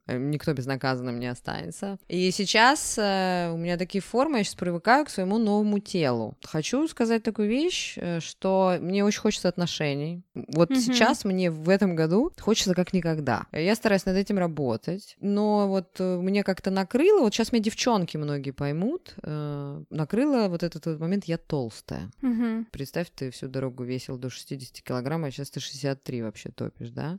никто 0.06 0.52
безнаказанным 0.52 1.18
не 1.18 1.26
останется. 1.26 1.98
И 2.08 2.30
сейчас 2.30 2.98
э, 2.98 3.50
у 3.52 3.56
меня 3.56 3.76
такие 3.76 4.02
формы, 4.02 4.38
я 4.38 4.44
сейчас 4.44 4.54
привыкаю 4.54 5.04
к 5.04 5.10
своему 5.10 5.38
новому 5.38 5.78
телу. 5.78 6.36
Хочу 6.42 6.86
сказать 6.88 7.22
такую 7.22 7.48
вещь, 7.48 7.94
э, 7.96 8.20
что 8.20 8.76
мне 8.80 9.04
очень 9.04 9.20
хочется 9.20 9.48
отношений. 9.48 10.22
Вот 10.34 10.70
mm-hmm. 10.70 10.80
сейчас 10.80 11.24
мне 11.24 11.50
в 11.50 11.68
этом 11.68 11.94
году 11.94 12.32
хочется 12.38 12.74
как 12.74 12.92
никогда. 12.92 13.46
Я 13.52 13.74
стараюсь 13.74 14.06
над 14.06 14.16
этим 14.16 14.38
работать, 14.38 15.16
но 15.20 15.68
вот 15.68 15.96
э, 16.00 16.16
мне 16.18 16.42
как-то 16.42 16.70
накрыло, 16.70 17.20
вот 17.20 17.34
сейчас 17.34 17.52
меня 17.52 17.62
девчонки 17.62 18.16
многие 18.16 18.50
поймут, 18.52 19.14
э, 19.22 19.82
накрыло 19.90 20.48
вот 20.48 20.62
этот 20.62 20.86
вот 20.86 21.00
момент 21.00 21.24
«я 21.24 21.38
толстая». 21.38 22.10
Mm-hmm. 22.22 22.66
Представь, 22.70 23.10
ты 23.14 23.30
всю 23.30 23.48
дорогу 23.48 23.84
весил 23.84 24.18
до 24.18 24.30
60 24.30 24.82
килограмм, 24.82 25.24
а 25.24 25.30
сейчас 25.30 25.50
ты 25.50 25.60
63 25.60 26.22
вообще 26.22 26.50
топишь, 26.50 26.90
да? 26.90 27.18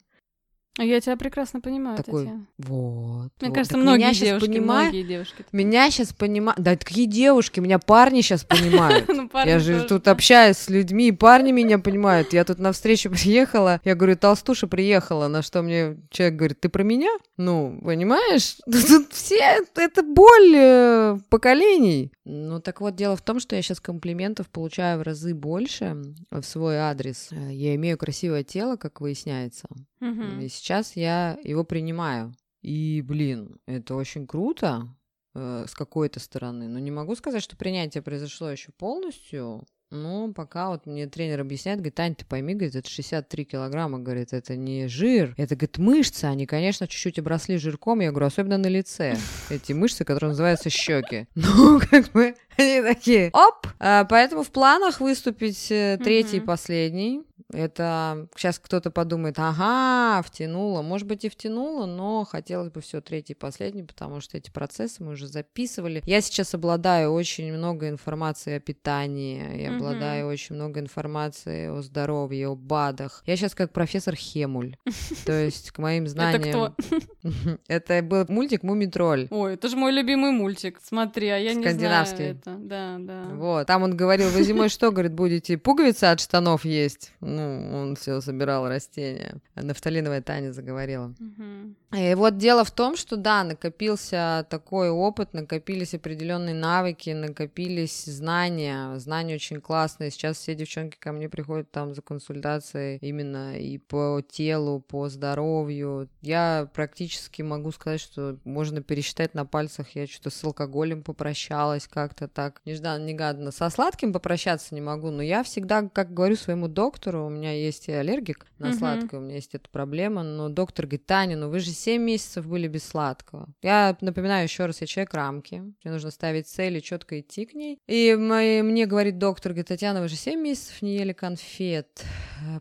Я 0.77 0.99
тебя 0.99 1.15
прекрасно 1.15 1.61
понимаю, 1.61 1.97
Такой, 1.97 2.25
Татьяна. 2.25 2.45
Вот. 2.57 3.31
Мне 3.39 3.49
вот. 3.49 3.55
кажется, 3.55 3.75
так 3.75 3.81
многие 3.81 4.09
меня 4.09 4.13
девушки, 4.13 4.47
понимаю, 4.47 4.83
многие 4.83 5.03
девушки. 5.03 5.45
Меня 5.53 5.89
сейчас 5.89 6.11
понимают. 6.11 6.61
Да, 6.61 6.75
какие 6.75 7.05
девушки? 7.05 7.61
Меня 7.61 7.79
парни 7.79 8.19
сейчас 8.21 8.43
понимают. 8.45 9.07
ну, 9.07 9.29
я 9.45 9.59
же 9.59 9.85
тут 9.85 10.09
общаюсь 10.09 10.57
с 10.57 10.69
людьми, 10.69 11.07
и 11.07 11.11
парни 11.13 11.51
меня 11.51 11.79
понимают. 11.79 12.33
Я 12.33 12.43
тут 12.43 12.59
на 12.59 12.73
встречу 12.73 13.09
приехала, 13.11 13.79
я 13.85 13.95
говорю, 13.95 14.17
толстуша 14.17 14.67
приехала, 14.67 15.29
на 15.29 15.41
что 15.41 15.61
мне 15.61 15.97
человек 16.09 16.35
говорит, 16.35 16.59
ты 16.59 16.67
про 16.67 16.83
меня? 16.83 17.11
Ну, 17.37 17.79
понимаешь? 17.83 18.57
Тут 18.65 19.11
все, 19.11 19.61
это 19.75 20.03
боль 20.03 20.55
э, 20.55 21.17
поколений. 21.29 22.11
Ну, 22.23 22.59
так 22.59 22.81
вот, 22.81 22.95
дело 22.95 23.15
в 23.15 23.21
том, 23.21 23.39
что 23.39 23.55
я 23.55 23.61
сейчас 23.61 23.79
комплиментов 23.79 24.47
получаю 24.49 24.99
в 24.99 25.01
разы 25.03 25.33
больше 25.33 25.97
в 26.31 26.43
свой 26.43 26.77
адрес. 26.77 27.29
Э, 27.31 27.51
я 27.51 27.75
имею 27.75 27.97
красивое 27.97 28.43
тело, 28.43 28.77
как 28.77 29.01
выясняется. 29.01 29.67
Угу. 30.01 30.41
И 30.65 30.67
сейчас 30.67 30.95
я 30.95 31.37
его 31.43 31.63
принимаю. 31.63 32.33
И, 32.63 33.03
блин, 33.05 33.59
это 33.67 33.93
очень 33.93 34.25
круто 34.25 34.87
э, 35.35 35.65
с 35.67 35.75
какой-то 35.75 36.19
стороны. 36.19 36.67
Но 36.67 36.79
не 36.79 36.89
могу 36.89 37.15
сказать, 37.15 37.43
что 37.43 37.55
принятие 37.55 38.01
произошло 38.01 38.49
еще 38.49 38.71
полностью. 38.71 39.63
Ну, 39.91 40.33
пока 40.33 40.69
вот 40.69 40.87
мне 40.87 41.05
тренер 41.05 41.41
объясняет, 41.41 41.77
говорит, 41.77 41.93
Тань, 41.93 42.15
ты 42.15 42.25
пойми, 42.25 42.55
говорит, 42.55 42.75
это 42.75 42.89
63 42.89 43.45
килограмма, 43.45 43.99
говорит, 43.99 44.33
это 44.33 44.55
не 44.55 44.87
жир, 44.87 45.35
это, 45.37 45.55
говорит, 45.55 45.77
мышцы, 45.77 46.25
они, 46.25 46.47
конечно, 46.47 46.87
чуть-чуть 46.87 47.19
обросли 47.19 47.57
жирком, 47.57 47.99
я 47.99 48.09
говорю, 48.09 48.25
особенно 48.25 48.57
на 48.57 48.65
лице, 48.65 49.15
эти 49.51 49.73
мышцы, 49.73 50.03
которые 50.03 50.29
называются 50.29 50.71
щеки. 50.71 51.27
Ну, 51.35 51.79
как 51.79 52.11
бы, 52.11 52.33
они 52.57 52.81
такие, 52.81 53.29
оп! 53.31 53.67
А, 53.79 54.05
поэтому 54.05 54.41
в 54.41 54.49
планах 54.49 54.99
выступить 54.99 55.71
э, 55.71 55.99
третий, 56.03 56.39
последний, 56.39 57.21
это 57.51 58.27
сейчас 58.35 58.59
кто-то 58.59 58.91
подумает, 58.91 59.35
ага, 59.37 60.21
втянула. 60.23 60.81
Может 60.81 61.07
быть 61.07 61.25
и 61.25 61.29
втянула, 61.29 61.85
но 61.85 62.25
хотелось 62.25 62.69
бы 62.69 62.81
все 62.81 63.01
третий 63.01 63.33
и 63.33 63.35
последний, 63.35 63.83
потому 63.83 64.21
что 64.21 64.37
эти 64.37 64.49
процессы 64.49 65.03
мы 65.03 65.11
уже 65.11 65.27
записывали. 65.27 66.01
Я 66.05 66.21
сейчас 66.21 66.53
обладаю 66.55 67.11
очень 67.11 67.53
много 67.53 67.89
информации 67.89 68.55
о 68.55 68.59
питании, 68.59 69.61
я 69.61 69.75
обладаю 69.75 70.27
очень 70.27 70.55
много 70.55 70.79
информации 70.79 71.67
о 71.67 71.81
здоровье, 71.81 72.49
о 72.49 72.55
БАДах. 72.55 73.23
Я 73.25 73.35
сейчас 73.35 73.53
как 73.53 73.71
профессор 73.71 74.15
Хемуль. 74.15 74.75
То 75.25 75.33
есть 75.33 75.71
к 75.71 75.77
моим 75.77 76.07
знаниям... 76.07 76.41
Это 76.41 76.75
кто? 77.21 77.59
Это 77.67 78.01
был 78.01 78.25
мультик 78.27 78.63
«Мумитроль». 78.63 79.27
Ой, 79.29 79.53
это 79.53 79.67
же 79.67 79.75
мой 79.75 79.91
любимый 79.91 80.31
мультик. 80.31 80.79
Смотри, 80.83 81.27
а 81.29 81.37
я 81.37 81.53
не 81.53 81.67
знаю 81.67 82.05
это. 82.17 82.55
Да, 82.59 82.97
да. 82.99 83.23
Вот, 83.33 83.67
там 83.67 83.83
он 83.83 83.95
говорил, 83.95 84.29
вы 84.29 84.43
зимой 84.43 84.69
что, 84.69 84.91
говорит, 84.91 85.13
будете 85.13 85.57
пуговицы 85.57 86.05
от 86.05 86.19
штанов 86.19 86.65
есть? 86.65 87.11
Ну, 87.35 87.77
он 87.77 87.95
все 87.95 88.21
собирал 88.21 88.67
растения. 88.67 89.35
Нафталиновая 89.55 90.21
Таня 90.21 90.51
заговорила. 90.51 91.13
Угу. 91.19 91.97
И 91.97 92.15
вот 92.15 92.37
дело 92.37 92.63
в 92.63 92.71
том, 92.71 92.95
что 92.95 93.15
да, 93.15 93.43
накопился 93.43 94.45
такой 94.49 94.89
опыт, 94.89 95.33
накопились 95.33 95.93
определенные 95.93 96.55
навыки, 96.55 97.09
накопились 97.11 98.05
знания. 98.05 98.97
Знания 98.97 99.35
очень 99.35 99.61
классные. 99.61 100.11
Сейчас 100.11 100.37
все 100.37 100.55
девчонки 100.55 100.97
ко 100.99 101.11
мне 101.11 101.29
приходят 101.29 101.71
там 101.71 101.93
за 101.93 102.01
консультацией 102.01 102.97
именно 103.01 103.57
и 103.57 103.77
по 103.77 104.21
телу, 104.27 104.81
по 104.81 105.09
здоровью. 105.09 106.09
Я 106.21 106.69
практически 106.73 107.41
могу 107.41 107.71
сказать, 107.71 108.01
что 108.01 108.37
можно 108.43 108.81
пересчитать 108.81 109.33
на 109.33 109.45
пальцах. 109.45 109.89
Я 109.95 110.07
что-то 110.07 110.29
с 110.29 110.43
алкоголем 110.43 111.03
попрощалась 111.03 111.87
как-то 111.87 112.27
так. 112.27 112.61
Нежданно-негаданно. 112.65 113.51
Со 113.51 113.69
сладким 113.69 114.11
попрощаться 114.13 114.75
не 114.75 114.81
могу, 114.81 115.11
но 115.11 115.21
я 115.21 115.43
всегда, 115.43 115.87
как 115.87 116.13
говорю 116.13 116.35
своему 116.35 116.67
доктору, 116.67 117.24
у 117.25 117.29
меня 117.29 117.51
есть 117.51 117.87
и 117.87 117.91
аллергик 117.91 118.45
на 118.59 118.69
угу. 118.69 118.77
сладкое, 118.77 119.19
у 119.19 119.23
меня 119.23 119.35
есть 119.35 119.55
эта 119.55 119.69
проблема, 119.69 120.23
но 120.23 120.49
доктор 120.49 120.85
говорит, 120.85 121.05
Таня, 121.05 121.37
ну 121.37 121.49
вы 121.49 121.59
же 121.59 121.71
7 121.71 122.01
месяцев 122.01 122.47
были 122.47 122.67
без 122.67 122.83
сладкого. 122.83 123.47
Я 123.61 123.97
напоминаю 124.01 124.43
еще 124.43 124.65
раз, 124.65 124.81
я 124.81 124.87
человек 124.87 125.13
рамки, 125.13 125.55
мне 125.55 125.93
нужно 125.93 126.11
ставить 126.11 126.47
цели, 126.47 126.79
четко 126.79 127.19
идти 127.19 127.45
к 127.45 127.53
ней. 127.53 127.79
И 127.87 128.15
мои, 128.15 128.61
мне 128.61 128.85
говорит 128.85 129.17
доктор, 129.17 129.51
говорит, 129.51 129.67
Татьяна, 129.67 130.01
вы 130.01 130.07
же 130.07 130.15
7 130.15 130.39
месяцев 130.39 130.81
не 130.81 130.95
ели 130.95 131.13
конфет. 131.13 132.03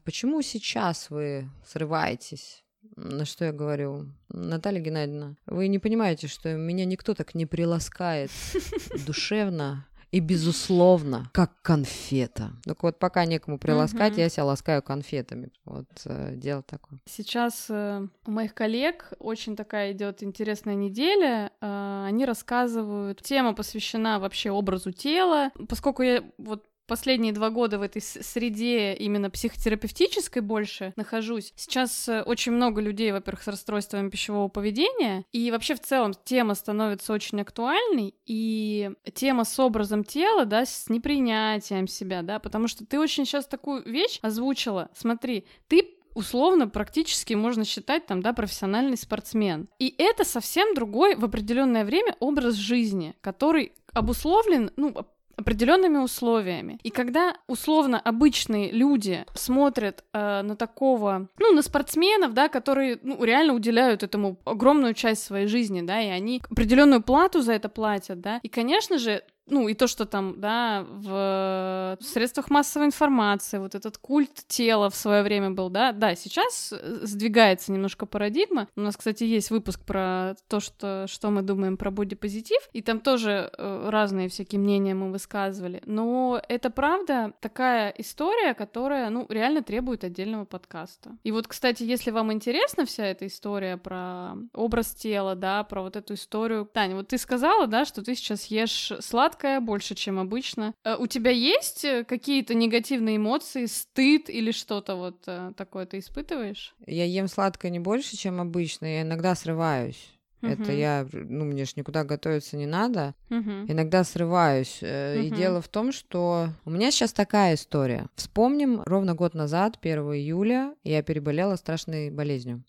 Почему 0.04 0.42
сейчас 0.42 1.10
вы 1.10 1.48
срываетесь? 1.66 2.64
На 2.96 3.24
что 3.24 3.46
я 3.46 3.52
говорю? 3.52 4.06
Наталья 4.28 4.80
Геннадьевна, 4.80 5.36
вы 5.46 5.68
не 5.68 5.78
понимаете, 5.78 6.28
что 6.28 6.54
меня 6.54 6.84
никто 6.84 7.14
так 7.14 7.34
не 7.34 7.46
приласкает 7.46 8.30
душевно, 9.06 9.86
и, 10.14 10.20
безусловно, 10.20 11.28
как 11.32 11.50
конфета. 11.62 12.52
Так 12.64 12.84
вот, 12.84 13.00
пока 13.00 13.24
некому 13.24 13.58
приласкать, 13.58 14.12
угу. 14.12 14.20
я 14.20 14.28
себя 14.28 14.44
ласкаю 14.44 14.80
конфетами. 14.80 15.50
Вот 15.64 15.88
э, 16.04 16.36
дело 16.36 16.62
такое. 16.62 17.00
Сейчас 17.04 17.66
э, 17.68 18.06
у 18.24 18.30
моих 18.30 18.54
коллег 18.54 19.12
очень 19.18 19.56
такая 19.56 19.90
идет 19.90 20.22
интересная 20.22 20.76
неделя. 20.76 21.50
Э, 21.60 22.04
они 22.06 22.26
рассказывают. 22.26 23.22
Тема 23.22 23.54
посвящена 23.54 24.20
вообще 24.20 24.52
образу 24.52 24.92
тела. 24.92 25.50
Поскольку 25.68 26.02
я 26.04 26.22
вот 26.38 26.64
последние 26.86 27.32
два 27.32 27.50
года 27.50 27.78
в 27.78 27.82
этой 27.82 28.02
среде 28.02 28.94
именно 28.94 29.30
психотерапевтической 29.30 30.42
больше 30.42 30.92
нахожусь. 30.96 31.52
Сейчас 31.56 32.08
э, 32.08 32.22
очень 32.22 32.52
много 32.52 32.80
людей, 32.80 33.12
во-первых, 33.12 33.42
с 33.42 33.48
расстройствами 33.48 34.10
пищевого 34.10 34.48
поведения, 34.48 35.24
и 35.32 35.50
вообще 35.50 35.74
в 35.74 35.80
целом 35.80 36.12
тема 36.24 36.54
становится 36.54 37.12
очень 37.12 37.40
актуальной, 37.40 38.14
и 38.26 38.90
тема 39.14 39.44
с 39.44 39.58
образом 39.58 40.04
тела, 40.04 40.44
да, 40.44 40.64
с 40.64 40.88
непринятием 40.88 41.86
себя, 41.86 42.22
да, 42.22 42.38
потому 42.38 42.68
что 42.68 42.86
ты 42.86 42.98
очень 42.98 43.24
сейчас 43.24 43.46
такую 43.46 43.82
вещь 43.84 44.18
озвучила. 44.22 44.90
Смотри, 44.94 45.46
ты 45.68 45.94
условно 46.14 46.68
практически 46.68 47.34
можно 47.34 47.64
считать 47.64 48.06
там, 48.06 48.22
да, 48.22 48.32
профессиональный 48.32 48.96
спортсмен. 48.96 49.68
И 49.78 49.94
это 49.98 50.24
совсем 50.24 50.74
другой 50.74 51.16
в 51.16 51.24
определенное 51.24 51.84
время 51.84 52.16
образ 52.20 52.54
жизни, 52.54 53.14
который 53.20 53.72
обусловлен, 53.92 54.70
ну, 54.76 54.94
определенными 55.36 55.98
условиями. 55.98 56.78
И 56.82 56.90
когда 56.90 57.36
условно 57.46 58.00
обычные 58.00 58.70
люди 58.70 59.24
смотрят 59.34 60.04
э, 60.12 60.42
на 60.42 60.56
такого, 60.56 61.28
ну, 61.38 61.52
на 61.52 61.62
спортсменов, 61.62 62.34
да, 62.34 62.48
которые 62.48 62.98
ну, 63.02 63.22
реально 63.24 63.54
уделяют 63.54 64.02
этому 64.02 64.38
огромную 64.44 64.94
часть 64.94 65.22
своей 65.22 65.46
жизни, 65.46 65.82
да, 65.82 66.00
и 66.00 66.08
они 66.08 66.40
определенную 66.50 67.02
плату 67.02 67.40
за 67.40 67.52
это 67.52 67.68
платят, 67.68 68.20
да, 68.20 68.40
и, 68.42 68.48
конечно 68.48 68.98
же, 68.98 69.22
ну, 69.46 69.68
и 69.68 69.74
то, 69.74 69.86
что 69.86 70.06
там, 70.06 70.40
да, 70.40 70.84
в 70.88 71.98
средствах 72.00 72.50
массовой 72.50 72.86
информации, 72.86 73.58
вот 73.58 73.74
этот 73.74 73.98
культ 73.98 74.44
тела 74.48 74.90
в 74.90 74.96
свое 74.96 75.22
время 75.22 75.50
был, 75.50 75.68
да, 75.70 75.92
да, 75.92 76.14
сейчас 76.14 76.72
сдвигается 77.02 77.72
немножко 77.72 78.06
парадигма. 78.06 78.68
У 78.76 78.80
нас, 78.80 78.96
кстати, 78.96 79.24
есть 79.24 79.50
выпуск 79.50 79.80
про 79.84 80.34
то, 80.48 80.60
что, 80.60 81.06
что 81.08 81.30
мы 81.30 81.42
думаем 81.42 81.76
про 81.76 81.90
бодипозитив, 81.90 82.60
и 82.72 82.82
там 82.82 83.00
тоже 83.00 83.50
э, 83.56 83.88
разные 83.90 84.28
всякие 84.28 84.60
мнения 84.60 84.94
мы 84.94 85.10
высказывали. 85.10 85.82
Но 85.84 86.40
это 86.48 86.70
правда 86.70 87.32
такая 87.40 87.90
история, 87.98 88.54
которая, 88.54 89.10
ну, 89.10 89.26
реально 89.28 89.62
требует 89.62 90.04
отдельного 90.04 90.44
подкаста. 90.44 91.16
И 91.22 91.32
вот, 91.32 91.48
кстати, 91.48 91.82
если 91.82 92.10
вам 92.10 92.32
интересна 92.32 92.86
вся 92.86 93.06
эта 93.06 93.26
история 93.26 93.76
про 93.76 94.34
образ 94.54 94.94
тела, 94.94 95.34
да, 95.34 95.64
про 95.64 95.82
вот 95.82 95.96
эту 95.96 96.14
историю... 96.14 96.68
Таня, 96.72 96.96
вот 96.96 97.08
ты 97.08 97.18
сказала, 97.18 97.66
да, 97.66 97.84
что 97.84 98.02
ты 98.02 98.14
сейчас 98.14 98.46
ешь 98.46 98.92
сладкое, 99.00 99.33
сладкое 99.34 99.60
больше, 99.60 99.94
чем 99.94 100.18
обычно. 100.18 100.74
Э, 100.84 100.96
у 100.96 101.06
тебя 101.06 101.30
есть 101.30 101.84
э, 101.84 102.04
какие-то 102.04 102.54
негативные 102.54 103.16
эмоции, 103.16 103.66
стыд 103.66 104.30
или 104.30 104.52
что-то 104.52 104.96
вот 104.96 105.22
э, 105.26 105.52
такое 105.56 105.86
ты 105.86 105.98
испытываешь? 105.98 106.74
Я 106.86 107.04
ем 107.04 107.28
сладкое 107.28 107.70
не 107.70 107.80
больше, 107.80 108.16
чем 108.16 108.40
обычно. 108.40 108.86
Я 108.86 109.02
иногда 109.02 109.34
срываюсь. 109.34 110.10
Uh-huh. 110.40 110.52
Это 110.52 110.72
я, 110.72 111.06
ну, 111.12 111.44
мне 111.44 111.64
ж 111.64 111.76
никуда 111.76 112.04
готовиться 112.04 112.56
не 112.56 112.66
надо. 112.66 113.14
Uh-huh. 113.30 113.64
Иногда 113.68 114.04
срываюсь. 114.04 114.78
Uh-huh. 114.82 115.24
И 115.24 115.30
дело 115.30 115.60
в 115.60 115.68
том, 115.68 115.90
что 115.92 116.48
у 116.64 116.70
меня 116.70 116.90
сейчас 116.90 117.12
такая 117.12 117.54
история. 117.54 118.06
Вспомним, 118.14 118.82
ровно 118.82 119.14
год 119.14 119.34
назад, 119.34 119.78
1 119.80 119.98
июля, 120.14 120.74
я 120.84 121.02
переболела 121.02 121.56
страшной 121.56 122.10
болезнью. 122.10 122.62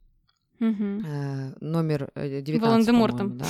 Э, 0.60 1.54
номер 1.60 2.12
19, 2.16 2.62
Волан-де-Мортом. 2.62 3.38
Да? 3.38 3.46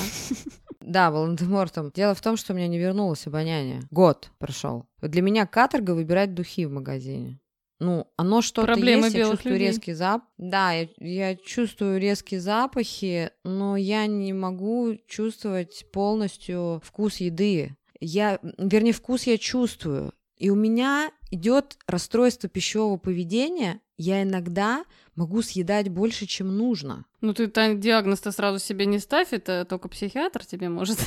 Да, 0.81 1.11
Волан-де-Мортом. 1.11 1.91
Дело 1.95 2.13
в 2.13 2.21
том, 2.21 2.37
что 2.37 2.53
у 2.53 2.55
меня 2.55 2.67
не 2.67 2.77
вернулось 2.77 3.25
обоняние. 3.27 3.81
Год 3.91 4.29
прошел. 4.37 4.85
Для 5.01 5.21
меня 5.21 5.45
каторга 5.45 5.91
выбирать 5.91 6.33
духи 6.33 6.65
в 6.65 6.71
магазине. 6.71 7.39
Ну, 7.79 8.07
оно 8.15 8.41
что-то 8.41 8.67
Проблемы 8.67 9.07
есть, 9.07 9.15
я 9.15 9.25
чувствую 9.29 9.53
людей. 9.53 9.67
резкий 9.67 9.93
запах. 9.93 10.27
Да, 10.37 10.71
я, 10.71 10.87
я 10.99 11.35
чувствую 11.35 11.99
резкие 11.99 12.39
запахи, 12.39 13.31
но 13.43 13.75
я 13.75 14.05
не 14.05 14.31
могу 14.31 14.95
чувствовать 15.07 15.85
полностью 15.91 16.81
вкус 16.85 17.17
еды. 17.17 17.75
Я, 17.99 18.39
вернее, 18.57 18.93
вкус 18.93 19.23
я 19.23 19.37
чувствую. 19.37 20.13
И 20.37 20.49
у 20.49 20.55
меня 20.55 21.11
идет 21.31 21.77
расстройство 21.87 22.47
пищевого 22.47 22.97
поведения. 22.97 23.81
Я 23.97 24.23
иногда 24.23 24.83
могу 25.15 25.41
съедать 25.41 25.89
больше, 25.89 26.25
чем 26.25 26.55
нужно. 26.55 27.05
Ну, 27.21 27.33
ты 27.33 27.47
диагноз-то 27.47 28.31
сразу 28.31 28.59
себе 28.59 28.85
не 28.85 28.99
ставь, 28.99 29.31
это 29.31 29.65
только 29.65 29.87
психиатр 29.87 30.45
тебе 30.45 30.69
может. 30.69 30.97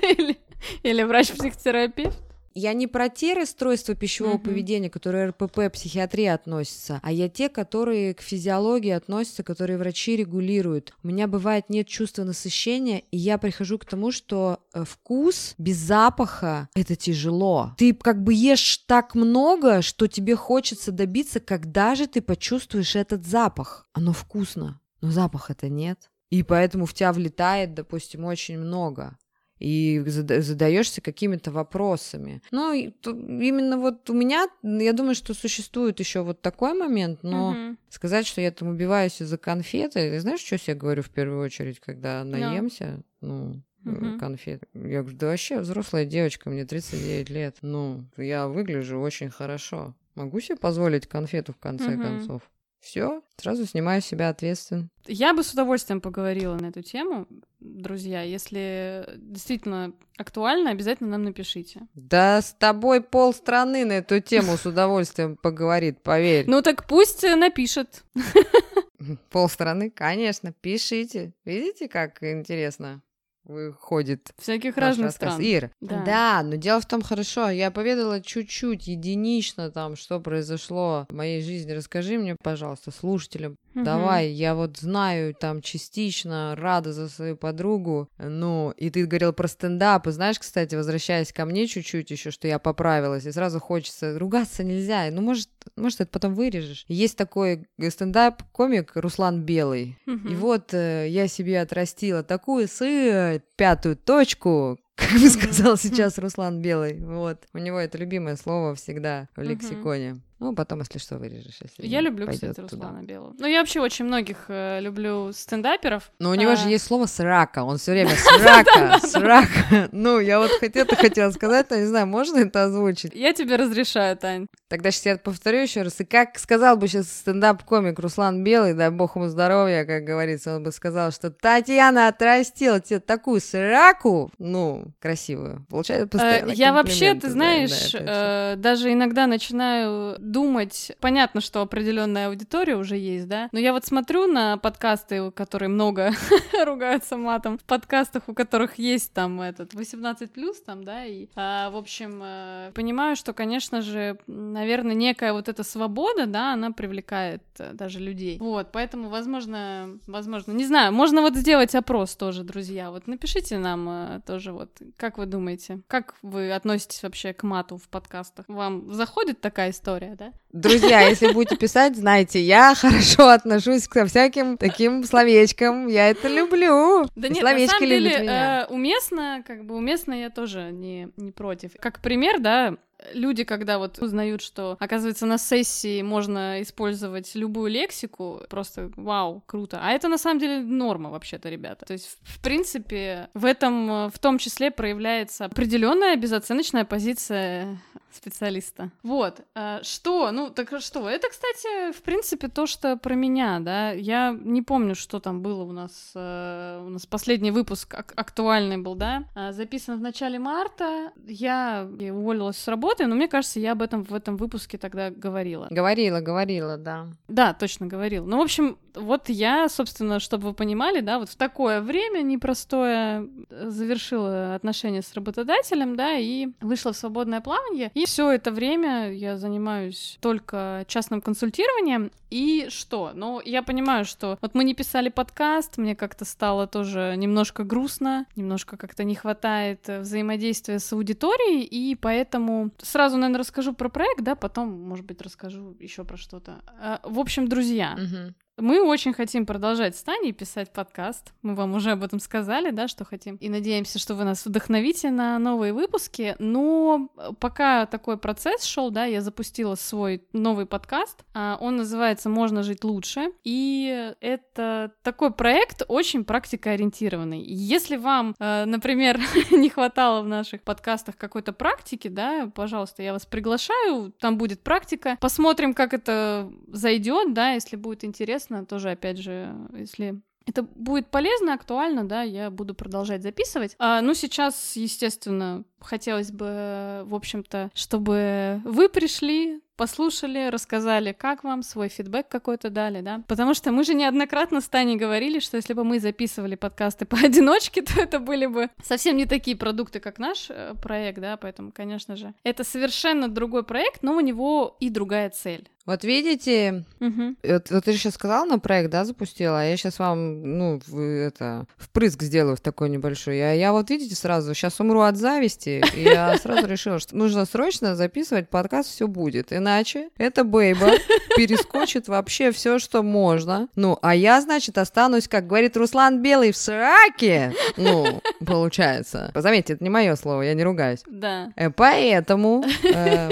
или 0.82 1.02
врач-психотерапевт 1.02 2.25
я 2.56 2.72
не 2.72 2.86
про 2.86 3.08
те 3.08 3.34
расстройства 3.34 3.94
пищевого 3.94 4.36
mm-hmm. 4.36 4.42
поведения, 4.42 4.90
которые 4.90 5.26
РПП, 5.26 5.70
психиатрия 5.72 6.34
относятся, 6.34 7.00
а 7.02 7.12
я 7.12 7.28
те, 7.28 7.48
которые 7.50 8.14
к 8.14 8.22
физиологии 8.22 8.90
относятся, 8.90 9.42
которые 9.42 9.76
врачи 9.76 10.16
регулируют. 10.16 10.94
У 11.02 11.08
меня 11.08 11.28
бывает 11.28 11.68
нет 11.68 11.86
чувства 11.86 12.24
насыщения, 12.24 13.02
и 13.10 13.18
я 13.18 13.36
прихожу 13.36 13.78
к 13.78 13.84
тому, 13.84 14.10
что 14.10 14.60
э, 14.72 14.84
вкус 14.84 15.54
без 15.58 15.76
запаха— 15.76 16.68
это 16.74 16.96
тяжело. 16.96 17.74
Ты 17.76 17.92
как 17.92 18.22
бы 18.22 18.32
ешь 18.32 18.78
так 18.86 19.14
много, 19.14 19.82
что 19.82 20.06
тебе 20.06 20.34
хочется 20.34 20.92
добиться, 20.92 21.40
когда 21.40 21.94
же 21.94 22.06
ты 22.06 22.22
почувствуешь 22.22 22.96
этот 22.96 23.26
запах. 23.26 23.86
Оно 23.92 24.14
вкусно, 24.14 24.80
но 25.02 25.10
запаха 25.10 25.52
это 25.52 25.68
нет. 25.68 26.10
И 26.30 26.42
поэтому 26.42 26.86
в 26.86 26.94
тебя 26.94 27.12
влетает, 27.12 27.74
допустим, 27.74 28.24
очень 28.24 28.58
много 28.58 29.16
и 29.58 30.02
задаешься 30.06 31.00
какими-то 31.00 31.50
вопросами. 31.50 32.42
Ну, 32.50 32.72
именно 32.72 33.78
вот 33.78 34.08
у 34.10 34.14
меня, 34.14 34.48
я 34.62 34.92
думаю, 34.92 35.14
что 35.14 35.34
существует 35.34 35.98
еще 36.00 36.22
вот 36.22 36.42
такой 36.42 36.74
момент, 36.74 37.22
но 37.22 37.50
угу. 37.50 37.76
сказать, 37.88 38.26
что 38.26 38.40
я 38.40 38.50
там 38.50 38.68
убиваюсь 38.68 39.20
из-за 39.20 39.38
конфеты, 39.38 40.10
ты 40.10 40.20
знаешь, 40.20 40.40
что 40.40 40.58
я 40.66 40.74
говорю 40.74 41.02
в 41.02 41.10
первую 41.10 41.42
очередь, 41.42 41.80
когда 41.80 42.22
наемся? 42.24 43.02
No. 43.22 43.22
Ну, 43.22 43.62
угу. 43.86 44.18
конфет. 44.18 44.62
Я 44.74 45.02
говорю, 45.02 45.16
да 45.16 45.28
вообще 45.28 45.60
взрослая 45.60 46.04
девочка, 46.04 46.50
мне 46.50 46.64
39 46.64 47.30
лет. 47.30 47.56
Ну, 47.62 48.04
я 48.16 48.48
выгляжу 48.48 49.00
очень 49.00 49.30
хорошо. 49.30 49.94
Могу 50.16 50.40
себе 50.40 50.56
позволить 50.56 51.06
конфету 51.06 51.52
в 51.52 51.58
конце 51.58 51.94
угу. 51.94 52.02
концов? 52.02 52.42
Все, 52.86 53.20
сразу 53.36 53.66
снимаю 53.66 54.00
с 54.00 54.04
себя 54.04 54.28
ответственность. 54.28 54.92
Я 55.08 55.34
бы 55.34 55.42
с 55.42 55.52
удовольствием 55.52 56.00
поговорила 56.00 56.54
на 56.54 56.66
эту 56.66 56.82
тему, 56.82 57.26
друзья. 57.58 58.22
Если 58.22 59.04
действительно 59.16 59.92
актуально, 60.16 60.70
обязательно 60.70 61.10
нам 61.10 61.24
напишите. 61.24 61.80
Да 61.94 62.40
с 62.40 62.52
тобой 62.52 63.00
полстраны 63.00 63.84
на 63.84 63.94
эту 63.94 64.20
тему 64.20 64.56
с 64.56 64.66
удовольствием 64.66 65.36
поговорит, 65.36 66.00
поверь. 66.00 66.44
Ну 66.46 66.62
так 66.62 66.86
пусть 66.86 67.24
напишет. 67.24 68.04
Полстраны, 69.30 69.90
конечно, 69.90 70.52
пишите. 70.52 71.32
Видите, 71.44 71.88
как 71.88 72.22
интересно? 72.22 73.02
Выходит. 73.46 74.32
Всяких 74.38 74.76
разных 74.76 75.06
рассказ. 75.06 75.34
стран. 75.34 75.40
Ир, 75.46 75.70
да. 75.80 76.02
да, 76.04 76.42
но 76.42 76.56
дело 76.56 76.80
в 76.80 76.86
том, 76.86 77.02
хорошо, 77.02 77.48
я 77.50 77.70
поведала 77.70 78.20
чуть-чуть, 78.20 78.86
единично 78.86 79.70
там, 79.70 79.96
что 79.96 80.20
произошло 80.20 81.06
в 81.08 81.14
моей 81.14 81.42
жизни. 81.42 81.72
Расскажи 81.72 82.18
мне, 82.18 82.36
пожалуйста, 82.42 82.90
слушателям, 82.90 83.56
угу. 83.76 83.84
давай, 83.84 84.30
я 84.30 84.54
вот 84.54 84.78
знаю 84.78 85.34
там 85.34 85.60
частично, 85.60 86.54
рада 86.56 86.92
за 86.92 87.08
свою 87.08 87.36
подругу, 87.36 88.08
ну, 88.18 88.72
и 88.76 88.90
ты 88.90 89.06
говорил 89.06 89.32
про 89.32 89.48
стендап, 89.48 90.06
и 90.06 90.10
знаешь, 90.10 90.38
кстати, 90.38 90.74
возвращаясь 90.74 91.32
ко 91.32 91.44
мне 91.44 91.66
чуть-чуть 91.66 92.10
еще, 92.10 92.30
что 92.30 92.48
я 92.48 92.58
поправилась, 92.58 93.26
и 93.26 93.32
сразу 93.32 93.60
хочется, 93.60 94.18
ругаться 94.18 94.64
нельзя, 94.64 95.08
ну, 95.10 95.22
может, 95.22 95.48
может, 95.76 96.00
это 96.00 96.10
потом 96.10 96.34
вырежешь. 96.34 96.84
Есть 96.88 97.16
такой 97.16 97.66
стендап-комик 97.78 98.92
Руслан 98.94 99.42
Белый, 99.42 99.98
угу. 100.06 100.28
и 100.28 100.34
вот 100.34 100.74
э, 100.74 101.06
я 101.08 101.28
себе 101.28 101.60
отрастила 101.60 102.22
такую 102.22 102.68
сыр 102.68 103.42
пятую 103.56 103.96
точку, 103.96 104.78
как 104.96 105.20
бы 105.20 105.28
сказал 105.28 105.76
сейчас 105.76 106.18
Руслан 106.18 106.62
Белый. 106.62 106.98
Вот. 107.00 107.46
У 107.52 107.58
него 107.58 107.78
это 107.78 107.98
любимое 107.98 108.36
слово 108.36 108.74
всегда 108.74 109.28
в 109.36 109.42
лексиконе. 109.42 110.20
Ну, 110.38 110.54
потом, 110.54 110.80
если 110.80 110.98
что, 110.98 111.16
вырежешь. 111.16 111.58
Если 111.62 111.86
я 111.86 112.02
люблю, 112.02 112.26
кстати, 112.26 112.60
Руслана 112.60 113.00
туда. 113.00 113.02
Белого. 113.02 113.34
Ну, 113.38 113.46
я 113.46 113.60
вообще 113.60 113.80
очень 113.80 114.04
многих 114.04 114.44
э, 114.48 114.80
люблю 114.80 115.32
стендаперов. 115.32 116.10
Но 116.18 116.30
у 116.30 116.34
него 116.34 116.52
а... 116.52 116.56
же 116.56 116.68
есть 116.68 116.84
слово 116.84 117.06
«срака». 117.06 117.64
Он 117.64 117.78
все 117.78 117.92
время 117.92 118.10
«срака», 118.16 118.98
«срака». 119.06 119.88
Ну, 119.92 120.20
я 120.20 120.38
вот 120.38 120.50
это 120.60 120.96
хотела 120.96 121.30
сказать, 121.30 121.70
но 121.70 121.76
не 121.76 121.86
знаю, 121.86 122.06
можно 122.06 122.38
это 122.38 122.64
озвучить? 122.64 123.14
Я 123.14 123.32
тебе 123.32 123.56
разрешаю, 123.56 124.16
Тань. 124.18 124.46
Тогда 124.68 124.90
сейчас 124.90 125.06
я 125.06 125.16
повторю 125.16 125.60
еще 125.60 125.82
раз. 125.82 126.00
И 126.00 126.04
как 126.04 126.38
сказал 126.38 126.76
бы 126.76 126.86
сейчас 126.86 127.08
стендап-комик 127.08 127.98
Руслан 127.98 128.44
Белый, 128.44 128.74
дай 128.74 128.90
бог 128.90 129.16
ему 129.16 129.28
здоровья, 129.28 129.84
как 129.86 130.04
говорится, 130.04 130.56
он 130.56 130.64
бы 130.64 130.72
сказал, 130.72 131.12
что 131.12 131.30
Татьяна 131.30 132.08
отрастила 132.08 132.80
тебе 132.80 133.00
такую 133.00 133.40
сраку, 133.40 134.30
ну, 134.38 134.92
красивую. 135.00 135.64
Получается 135.70 136.08
постоянно 136.08 136.50
Я 136.50 136.74
вообще, 136.74 137.14
ты 137.14 137.30
знаешь, 137.30 137.94
э, 137.94 138.56
даже 138.56 138.92
иногда 138.92 139.26
начинаю 139.26 140.18
думать, 140.30 140.92
понятно, 141.00 141.40
что 141.40 141.60
определенная 141.60 142.28
аудитория 142.28 142.76
уже 142.76 142.96
есть, 142.96 143.28
да, 143.28 143.48
но 143.52 143.58
я 143.58 143.72
вот 143.72 143.84
смотрю 143.84 144.26
на 144.26 144.56
подкасты, 144.56 145.30
которые 145.30 145.68
много 145.68 146.12
ругаются 146.64 147.16
матом, 147.16 147.58
в 147.58 147.64
подкастах, 147.64 148.24
у 148.28 148.34
которых 148.34 148.78
есть 148.78 149.12
там 149.12 149.40
этот 149.40 149.74
18 149.74 150.32
плюс 150.32 150.60
там, 150.60 150.84
да, 150.84 151.04
и, 151.04 151.28
а, 151.36 151.70
в 151.70 151.76
общем, 151.76 152.20
а, 152.22 152.72
понимаю, 152.72 153.16
что, 153.16 153.32
конечно 153.32 153.82
же, 153.82 154.18
наверное, 154.26 154.94
некая 154.94 155.32
вот 155.32 155.48
эта 155.48 155.62
свобода, 155.62 156.26
да, 156.26 156.52
она 156.52 156.72
привлекает 156.72 157.42
а, 157.58 157.72
даже 157.72 158.00
людей. 158.00 158.38
Вот, 158.38 158.72
поэтому, 158.72 159.08
возможно, 159.08 159.98
возможно, 160.06 160.52
не 160.52 160.64
знаю, 160.64 160.92
можно 160.92 161.22
вот 161.22 161.36
сделать 161.36 161.74
опрос 161.74 162.16
тоже, 162.16 162.42
друзья, 162.42 162.90
вот 162.90 163.06
напишите 163.06 163.58
нам 163.58 163.88
а, 163.88 164.20
тоже 164.26 164.52
вот, 164.52 164.70
как 164.96 165.18
вы 165.18 165.26
думаете, 165.26 165.80
как 165.86 166.14
вы 166.22 166.52
относитесь 166.52 167.02
вообще 167.02 167.32
к 167.32 167.44
мату 167.44 167.76
в 167.76 167.88
подкастах? 167.88 168.46
Вам 168.48 168.92
заходит 168.92 169.40
такая 169.40 169.70
история? 169.70 170.15
Да? 170.16 170.32
Друзья, 170.52 171.02
если 171.02 171.32
будете 171.32 171.56
писать, 171.56 171.96
знайте, 171.96 172.40
я 172.40 172.74
хорошо 172.80 173.28
отношусь 173.28 173.86
к 173.88 174.06
всяким 174.06 174.56
таким 174.56 175.04
словечкам, 175.04 175.86
я 175.86 176.10
это 176.10 176.28
люблю. 176.28 177.06
Да 177.14 177.28
нет, 177.28 177.38
Словечки 177.38 177.72
на 177.72 177.78
самом 177.78 177.88
деле, 177.88 178.10
э, 178.10 178.66
уместно, 178.66 179.44
как 179.46 179.64
бы 179.64 179.76
уместно 179.76 180.14
я 180.14 180.30
тоже 180.30 180.70
не, 180.72 181.08
не 181.16 181.32
против. 181.32 181.72
Как 181.78 182.00
пример, 182.00 182.40
да, 182.40 182.76
люди, 183.12 183.44
когда 183.44 183.78
вот 183.78 183.98
узнают, 183.98 184.42
что, 184.42 184.76
оказывается, 184.80 185.26
на 185.26 185.38
сессии 185.38 186.02
можно 186.02 186.62
использовать 186.62 187.34
любую 187.34 187.70
лексику, 187.70 188.42
просто 188.48 188.90
вау, 188.96 189.42
круто. 189.46 189.80
А 189.82 189.92
это 189.92 190.08
на 190.08 190.18
самом 190.18 190.40
деле 190.40 190.60
норма 190.60 191.10
вообще-то, 191.10 191.48
ребята. 191.48 191.86
То 191.86 191.92
есть, 191.92 192.18
в 192.22 192.42
принципе, 192.42 193.28
в 193.34 193.44
этом 193.44 194.10
в 194.10 194.18
том 194.18 194.38
числе 194.38 194.70
проявляется 194.70 195.44
определенная 195.44 196.16
безоценочная 196.16 196.84
позиция 196.84 197.78
специалиста. 198.16 198.90
Вот. 199.02 199.40
А, 199.54 199.82
что? 199.82 200.32
Ну, 200.32 200.50
так 200.50 200.80
что? 200.80 201.08
Это, 201.08 201.28
кстати, 201.28 201.92
в 201.92 202.02
принципе, 202.02 202.48
то, 202.48 202.66
что 202.66 202.96
про 202.96 203.14
меня, 203.14 203.60
да. 203.60 203.92
Я 203.92 204.36
не 204.38 204.62
помню, 204.62 204.94
что 204.94 205.20
там 205.20 205.42
было 205.42 205.62
у 205.64 205.72
нас. 205.72 206.12
Э, 206.14 206.82
у 206.84 206.88
нас 206.88 207.06
последний 207.06 207.50
выпуск 207.50 207.94
актуальный 207.94 208.78
был, 208.78 208.94
да. 208.94 209.24
Записан 209.50 209.98
в 209.98 210.02
начале 210.02 210.38
марта. 210.38 211.12
Я 211.26 211.86
уволилась 211.86 212.56
с 212.56 212.68
работы, 212.68 212.85
но 213.06 213.14
мне 213.14 213.28
кажется, 213.28 213.60
я 213.60 213.72
об 213.72 213.82
этом 213.82 214.02
в 214.04 214.14
этом 214.14 214.36
выпуске 214.36 214.78
тогда 214.78 215.10
говорила. 215.10 215.66
Говорила, 215.70 216.20
говорила, 216.20 216.76
да. 216.76 217.08
Да, 217.28 217.52
точно 217.54 217.86
говорила. 217.86 218.24
Ну, 218.24 218.38
в 218.38 218.42
общем, 218.42 218.78
Вот 218.96 219.28
я, 219.28 219.68
собственно, 219.68 220.18
чтобы 220.20 220.48
вы 220.48 220.54
понимали, 220.54 221.00
да, 221.00 221.18
вот 221.18 221.28
в 221.28 221.36
такое 221.36 221.80
время 221.80 222.22
непростое 222.22 223.28
э, 223.50 223.68
завершила 223.68 224.54
отношения 224.54 225.02
с 225.02 225.12
работодателем, 225.14 225.96
да, 225.96 226.16
и 226.16 226.48
вышла 226.60 226.92
в 226.92 226.96
свободное 226.96 227.40
плавание. 227.40 227.90
И 227.94 228.06
все 228.06 228.30
это 228.30 228.50
время 228.50 229.12
я 229.12 229.36
занимаюсь 229.36 230.18
только 230.20 230.84
частным 230.88 231.20
консультированием. 231.20 232.10
И 232.30 232.66
что? 232.70 233.12
Ну, 233.14 233.40
я 233.44 233.62
понимаю, 233.62 234.04
что 234.04 234.38
вот 234.40 234.54
мы 234.54 234.64
не 234.64 234.74
писали 234.74 235.10
подкаст, 235.10 235.78
мне 235.78 235.94
как-то 235.94 236.24
стало 236.24 236.66
тоже 236.66 237.14
немножко 237.16 237.62
грустно, 237.62 238.26
немножко 238.34 238.76
как-то 238.76 239.04
не 239.04 239.14
хватает 239.14 239.88
э, 239.88 240.00
взаимодействия 240.00 240.78
с 240.78 240.92
аудиторией, 240.92 241.62
и 241.62 241.94
поэтому 241.94 242.70
сразу, 242.78 243.16
наверное, 243.16 243.40
расскажу 243.40 243.74
про 243.74 243.88
проект, 243.88 244.22
да, 244.22 244.34
потом, 244.34 244.72
может 244.72 245.04
быть, 245.04 245.20
расскажу 245.20 245.76
еще 245.78 246.04
про 246.04 246.16
что-то. 246.16 246.62
А, 246.80 247.00
в 247.02 247.18
общем, 247.18 247.48
друзья, 247.48 247.96
Мгм. 247.96 248.34
Мы 248.58 248.82
очень 248.82 249.12
хотим 249.12 249.44
продолжать 249.44 249.96
с 249.96 250.02
Таней 250.02 250.32
писать 250.32 250.72
подкаст. 250.72 251.34
Мы 251.42 251.54
вам 251.54 251.74
уже 251.74 251.90
об 251.90 252.02
этом 252.02 252.20
сказали, 252.20 252.70
да, 252.70 252.88
что 252.88 253.04
хотим. 253.04 253.36
И 253.36 253.50
надеемся, 253.50 253.98
что 253.98 254.14
вы 254.14 254.24
нас 254.24 254.46
вдохновите 254.46 255.10
на 255.10 255.38
новые 255.38 255.74
выпуски. 255.74 256.36
Но 256.38 257.10
э, 257.18 257.30
пока 257.38 257.84
такой 257.84 258.16
процесс 258.16 258.64
шел, 258.64 258.90
да, 258.90 259.04
я 259.04 259.20
запустила 259.20 259.74
свой 259.74 260.22
новый 260.32 260.64
подкаст. 260.64 261.24
А, 261.34 261.58
Он 261.60 261.76
называется 261.76 262.30
«Можно 262.30 262.62
жить 262.62 262.82
лучше». 262.82 263.30
И 263.44 264.14
это 264.20 264.92
такой 265.02 265.32
проект 265.32 265.82
очень 265.88 266.24
практикоориентированный. 266.24 267.42
Если 267.42 267.96
вам, 267.96 268.34
э, 268.38 268.64
например, 268.64 269.20
не 269.50 269.68
хватало 269.68 270.22
в 270.22 270.28
наших 270.28 270.62
подкастах 270.62 271.18
какой-то 271.18 271.52
практики, 271.52 272.08
да, 272.08 272.50
пожалуйста, 272.54 273.02
я 273.02 273.12
вас 273.12 273.26
приглашаю. 273.26 274.12
Там 274.18 274.38
будет 274.38 274.62
практика. 274.62 275.18
Посмотрим, 275.20 275.74
как 275.74 275.92
это 275.92 276.50
зайдет, 276.68 277.34
да, 277.34 277.52
если 277.52 277.76
будет 277.76 278.02
интересно, 278.02 278.45
тоже, 278.66 278.90
опять 278.90 279.18
же, 279.18 279.54
если 279.72 280.20
это 280.46 280.62
будет 280.62 281.10
полезно, 281.10 281.54
актуально, 281.54 282.06
да, 282.06 282.22
я 282.22 282.50
буду 282.50 282.74
продолжать 282.74 283.22
записывать. 283.22 283.74
А, 283.78 284.00
ну, 284.00 284.14
сейчас, 284.14 284.76
естественно, 284.76 285.64
хотелось 285.80 286.30
бы, 286.30 287.02
в 287.04 287.14
общем-то, 287.14 287.70
чтобы 287.74 288.60
вы 288.64 288.88
пришли, 288.88 289.60
послушали, 289.76 290.48
рассказали, 290.50 291.12
как 291.12 291.44
вам, 291.44 291.62
свой 291.62 291.88
фидбэк 291.88 292.28
какой-то 292.28 292.70
дали, 292.70 293.00
да. 293.00 293.22
Потому 293.28 293.54
что 293.54 293.72
мы 293.72 293.84
же 293.84 293.94
неоднократно 293.94 294.60
с 294.60 294.68
Таней 294.68 294.96
говорили, 294.96 295.38
что 295.38 295.56
если 295.56 295.74
бы 295.74 295.84
мы 295.84 296.00
записывали 296.00 296.54
подкасты 296.54 297.04
поодиночке, 297.06 297.82
то 297.82 298.00
это 298.00 298.18
были 298.18 298.46
бы 298.46 298.70
совсем 298.82 299.16
не 299.16 299.26
такие 299.26 299.56
продукты, 299.56 300.00
как 300.00 300.18
наш 300.18 300.46
э, 300.50 300.74
проект, 300.82 301.20
да, 301.20 301.36
поэтому, 301.36 301.72
конечно 301.72 302.16
же, 302.16 302.34
это 302.42 302.64
совершенно 302.64 303.28
другой 303.28 303.62
проект, 303.64 304.02
но 304.02 304.16
у 304.16 304.20
него 304.20 304.76
и 304.80 304.90
другая 304.90 305.30
цель. 305.30 305.68
Вот 305.86 306.02
видите, 306.02 306.84
Мгм. 306.98 307.36
вот, 307.44 307.70
вот 307.70 307.84
ты 307.84 307.92
же 307.92 307.98
сейчас 307.98 308.14
сказала 308.14 308.44
на 308.44 308.58
проект, 308.58 308.90
да, 308.90 309.04
запустила, 309.04 309.60
а 309.60 309.64
я 309.64 309.76
сейчас 309.76 310.00
вам, 310.00 310.58
ну, 310.58 310.80
в, 310.84 310.98
это, 311.00 311.66
впрыск 311.76 312.22
сделаю 312.24 312.56
в 312.56 312.60
такой 312.60 312.90
небольшой. 312.90 313.38
А 313.40 313.54
я 313.54 313.70
вот, 313.70 313.88
видите, 313.88 314.16
сразу, 314.16 314.52
сейчас 314.52 314.80
умру 314.80 315.02
от 315.02 315.16
зависти, 315.16 315.84
и 315.94 316.02
я 316.02 316.36
сразу 316.38 316.66
решила, 316.66 316.98
что 316.98 317.16
нужно 317.16 317.44
срочно 317.44 317.94
записывать 317.94 318.50
подкаст 318.50 318.90
«Все 318.90 319.06
будет», 319.06 319.52
иначе 319.66 320.10
эта 320.16 320.44
бейба 320.44 320.92
перескочит 321.36 322.06
вообще 322.06 322.52
все, 322.52 322.78
что 322.78 323.02
можно. 323.02 323.68
Ну, 323.74 323.98
а 324.00 324.14
я, 324.14 324.40
значит, 324.40 324.78
останусь, 324.78 325.26
как 325.26 325.46
говорит 325.48 325.76
Руслан 325.76 326.22
Белый, 326.22 326.52
в 326.52 326.56
сраке, 326.56 327.52
ну, 327.76 328.22
получается. 328.46 329.32
Заметьте, 329.34 329.74
это 329.74 329.82
не 329.82 329.90
мое 329.90 330.14
слово, 330.14 330.42
я 330.42 330.54
не 330.54 330.62
ругаюсь. 330.62 331.00
Да. 331.06 331.52
Э, 331.56 331.70
Поэтому, 331.70 332.64
э, 332.84 333.30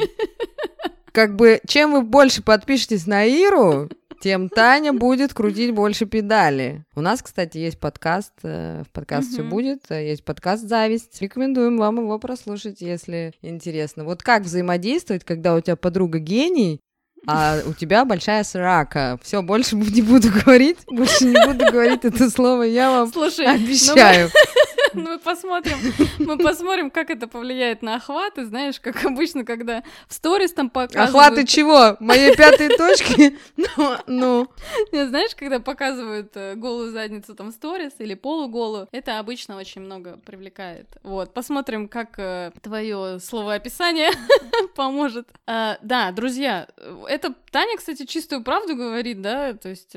как 1.12 1.37
бы, 1.37 1.61
чем 1.66 1.92
вы 1.92 2.03
больше 2.03 2.42
подпишетесь 2.42 3.07
на 3.07 3.25
Иру, 3.25 3.88
тем 4.24 4.48
Таня 4.48 4.94
будет 4.94 5.34
крутить 5.34 5.74
больше 5.74 6.06
педали. 6.06 6.87
У 6.96 7.02
нас, 7.02 7.20
кстати, 7.20 7.58
есть 7.58 7.78
подкаст, 7.78 8.32
э, 8.42 8.82
в 8.88 8.90
подкаст 8.90 9.30
все 9.30 9.42
будет, 9.42 9.82
э, 9.90 10.08
есть 10.08 10.24
подкаст 10.24 10.66
«Зависть». 10.66 11.20
Рекомендуем 11.20 11.76
вам 11.76 11.98
его 11.98 12.18
прослушать, 12.18 12.80
если 12.80 13.34
интересно. 13.42 14.04
Вот 14.04 14.22
как 14.22 14.44
взаимодействовать, 14.44 15.24
когда 15.24 15.54
у 15.54 15.60
тебя 15.60 15.76
подруга 15.76 16.20
гений, 16.20 16.80
а 17.26 17.58
у 17.66 17.74
тебя 17.74 18.06
большая 18.06 18.44
срака. 18.44 19.18
Все, 19.22 19.42
больше 19.42 19.76
не 19.94 20.00
буду 20.00 20.28
говорить, 20.30 20.78
больше 20.87 21.26
не 21.26 21.46
буду 21.46 21.70
говорить 21.70 22.06
это 22.06 22.30
слово, 22.30 22.62
я 22.62 22.90
вам 22.90 23.12
Слушай, 23.12 23.44
обещаю. 23.44 24.30
Ну, 24.32 24.40
мы 24.40 24.63
посмотрим, 25.24 25.76
мы 26.18 26.38
посмотрим, 26.38 26.90
как 26.90 27.11
это 27.11 27.26
повлияет 27.26 27.83
на 27.83 27.96
охваты. 27.96 28.44
Знаешь, 28.44 28.80
как 28.80 29.04
обычно, 29.04 29.44
когда 29.44 29.83
в 30.09 30.14
сторис 30.14 30.52
там 30.52 30.70
показывают... 30.70 31.09
Охваты 31.09 31.46
чего? 31.46 31.96
Моей 32.00 32.35
пятой 32.37 32.68
точки? 32.76 33.38
Ну, 33.76 33.96
ну. 34.07 34.48
Знаешь, 34.92 35.35
когда 35.35 35.59
показывают 35.59 36.33
э, 36.35 36.54
голую 36.54 36.92
задницу 36.92 37.35
там 37.35 37.48
в 37.48 37.52
сторис 37.52 37.92
или 37.98 38.14
полуголую, 38.14 38.88
это 38.92 39.18
обычно 39.18 39.57
очень 39.57 39.80
много 39.80 40.18
привлекает. 40.18 40.87
Вот, 41.02 41.33
посмотрим, 41.35 41.88
как 41.88 42.18
твое 42.62 43.18
словоописание 43.20 44.11
поможет. 44.76 45.28
А, 45.46 45.78
да, 45.83 46.12
друзья, 46.12 46.68
э, 46.76 47.04
это 47.09 47.35
Таня, 47.50 47.76
кстати, 47.76 48.04
чистую 48.07 48.42
правду 48.42 48.76
говорит, 48.76 49.20
да, 49.20 49.54
то 49.54 49.68
есть... 49.68 49.96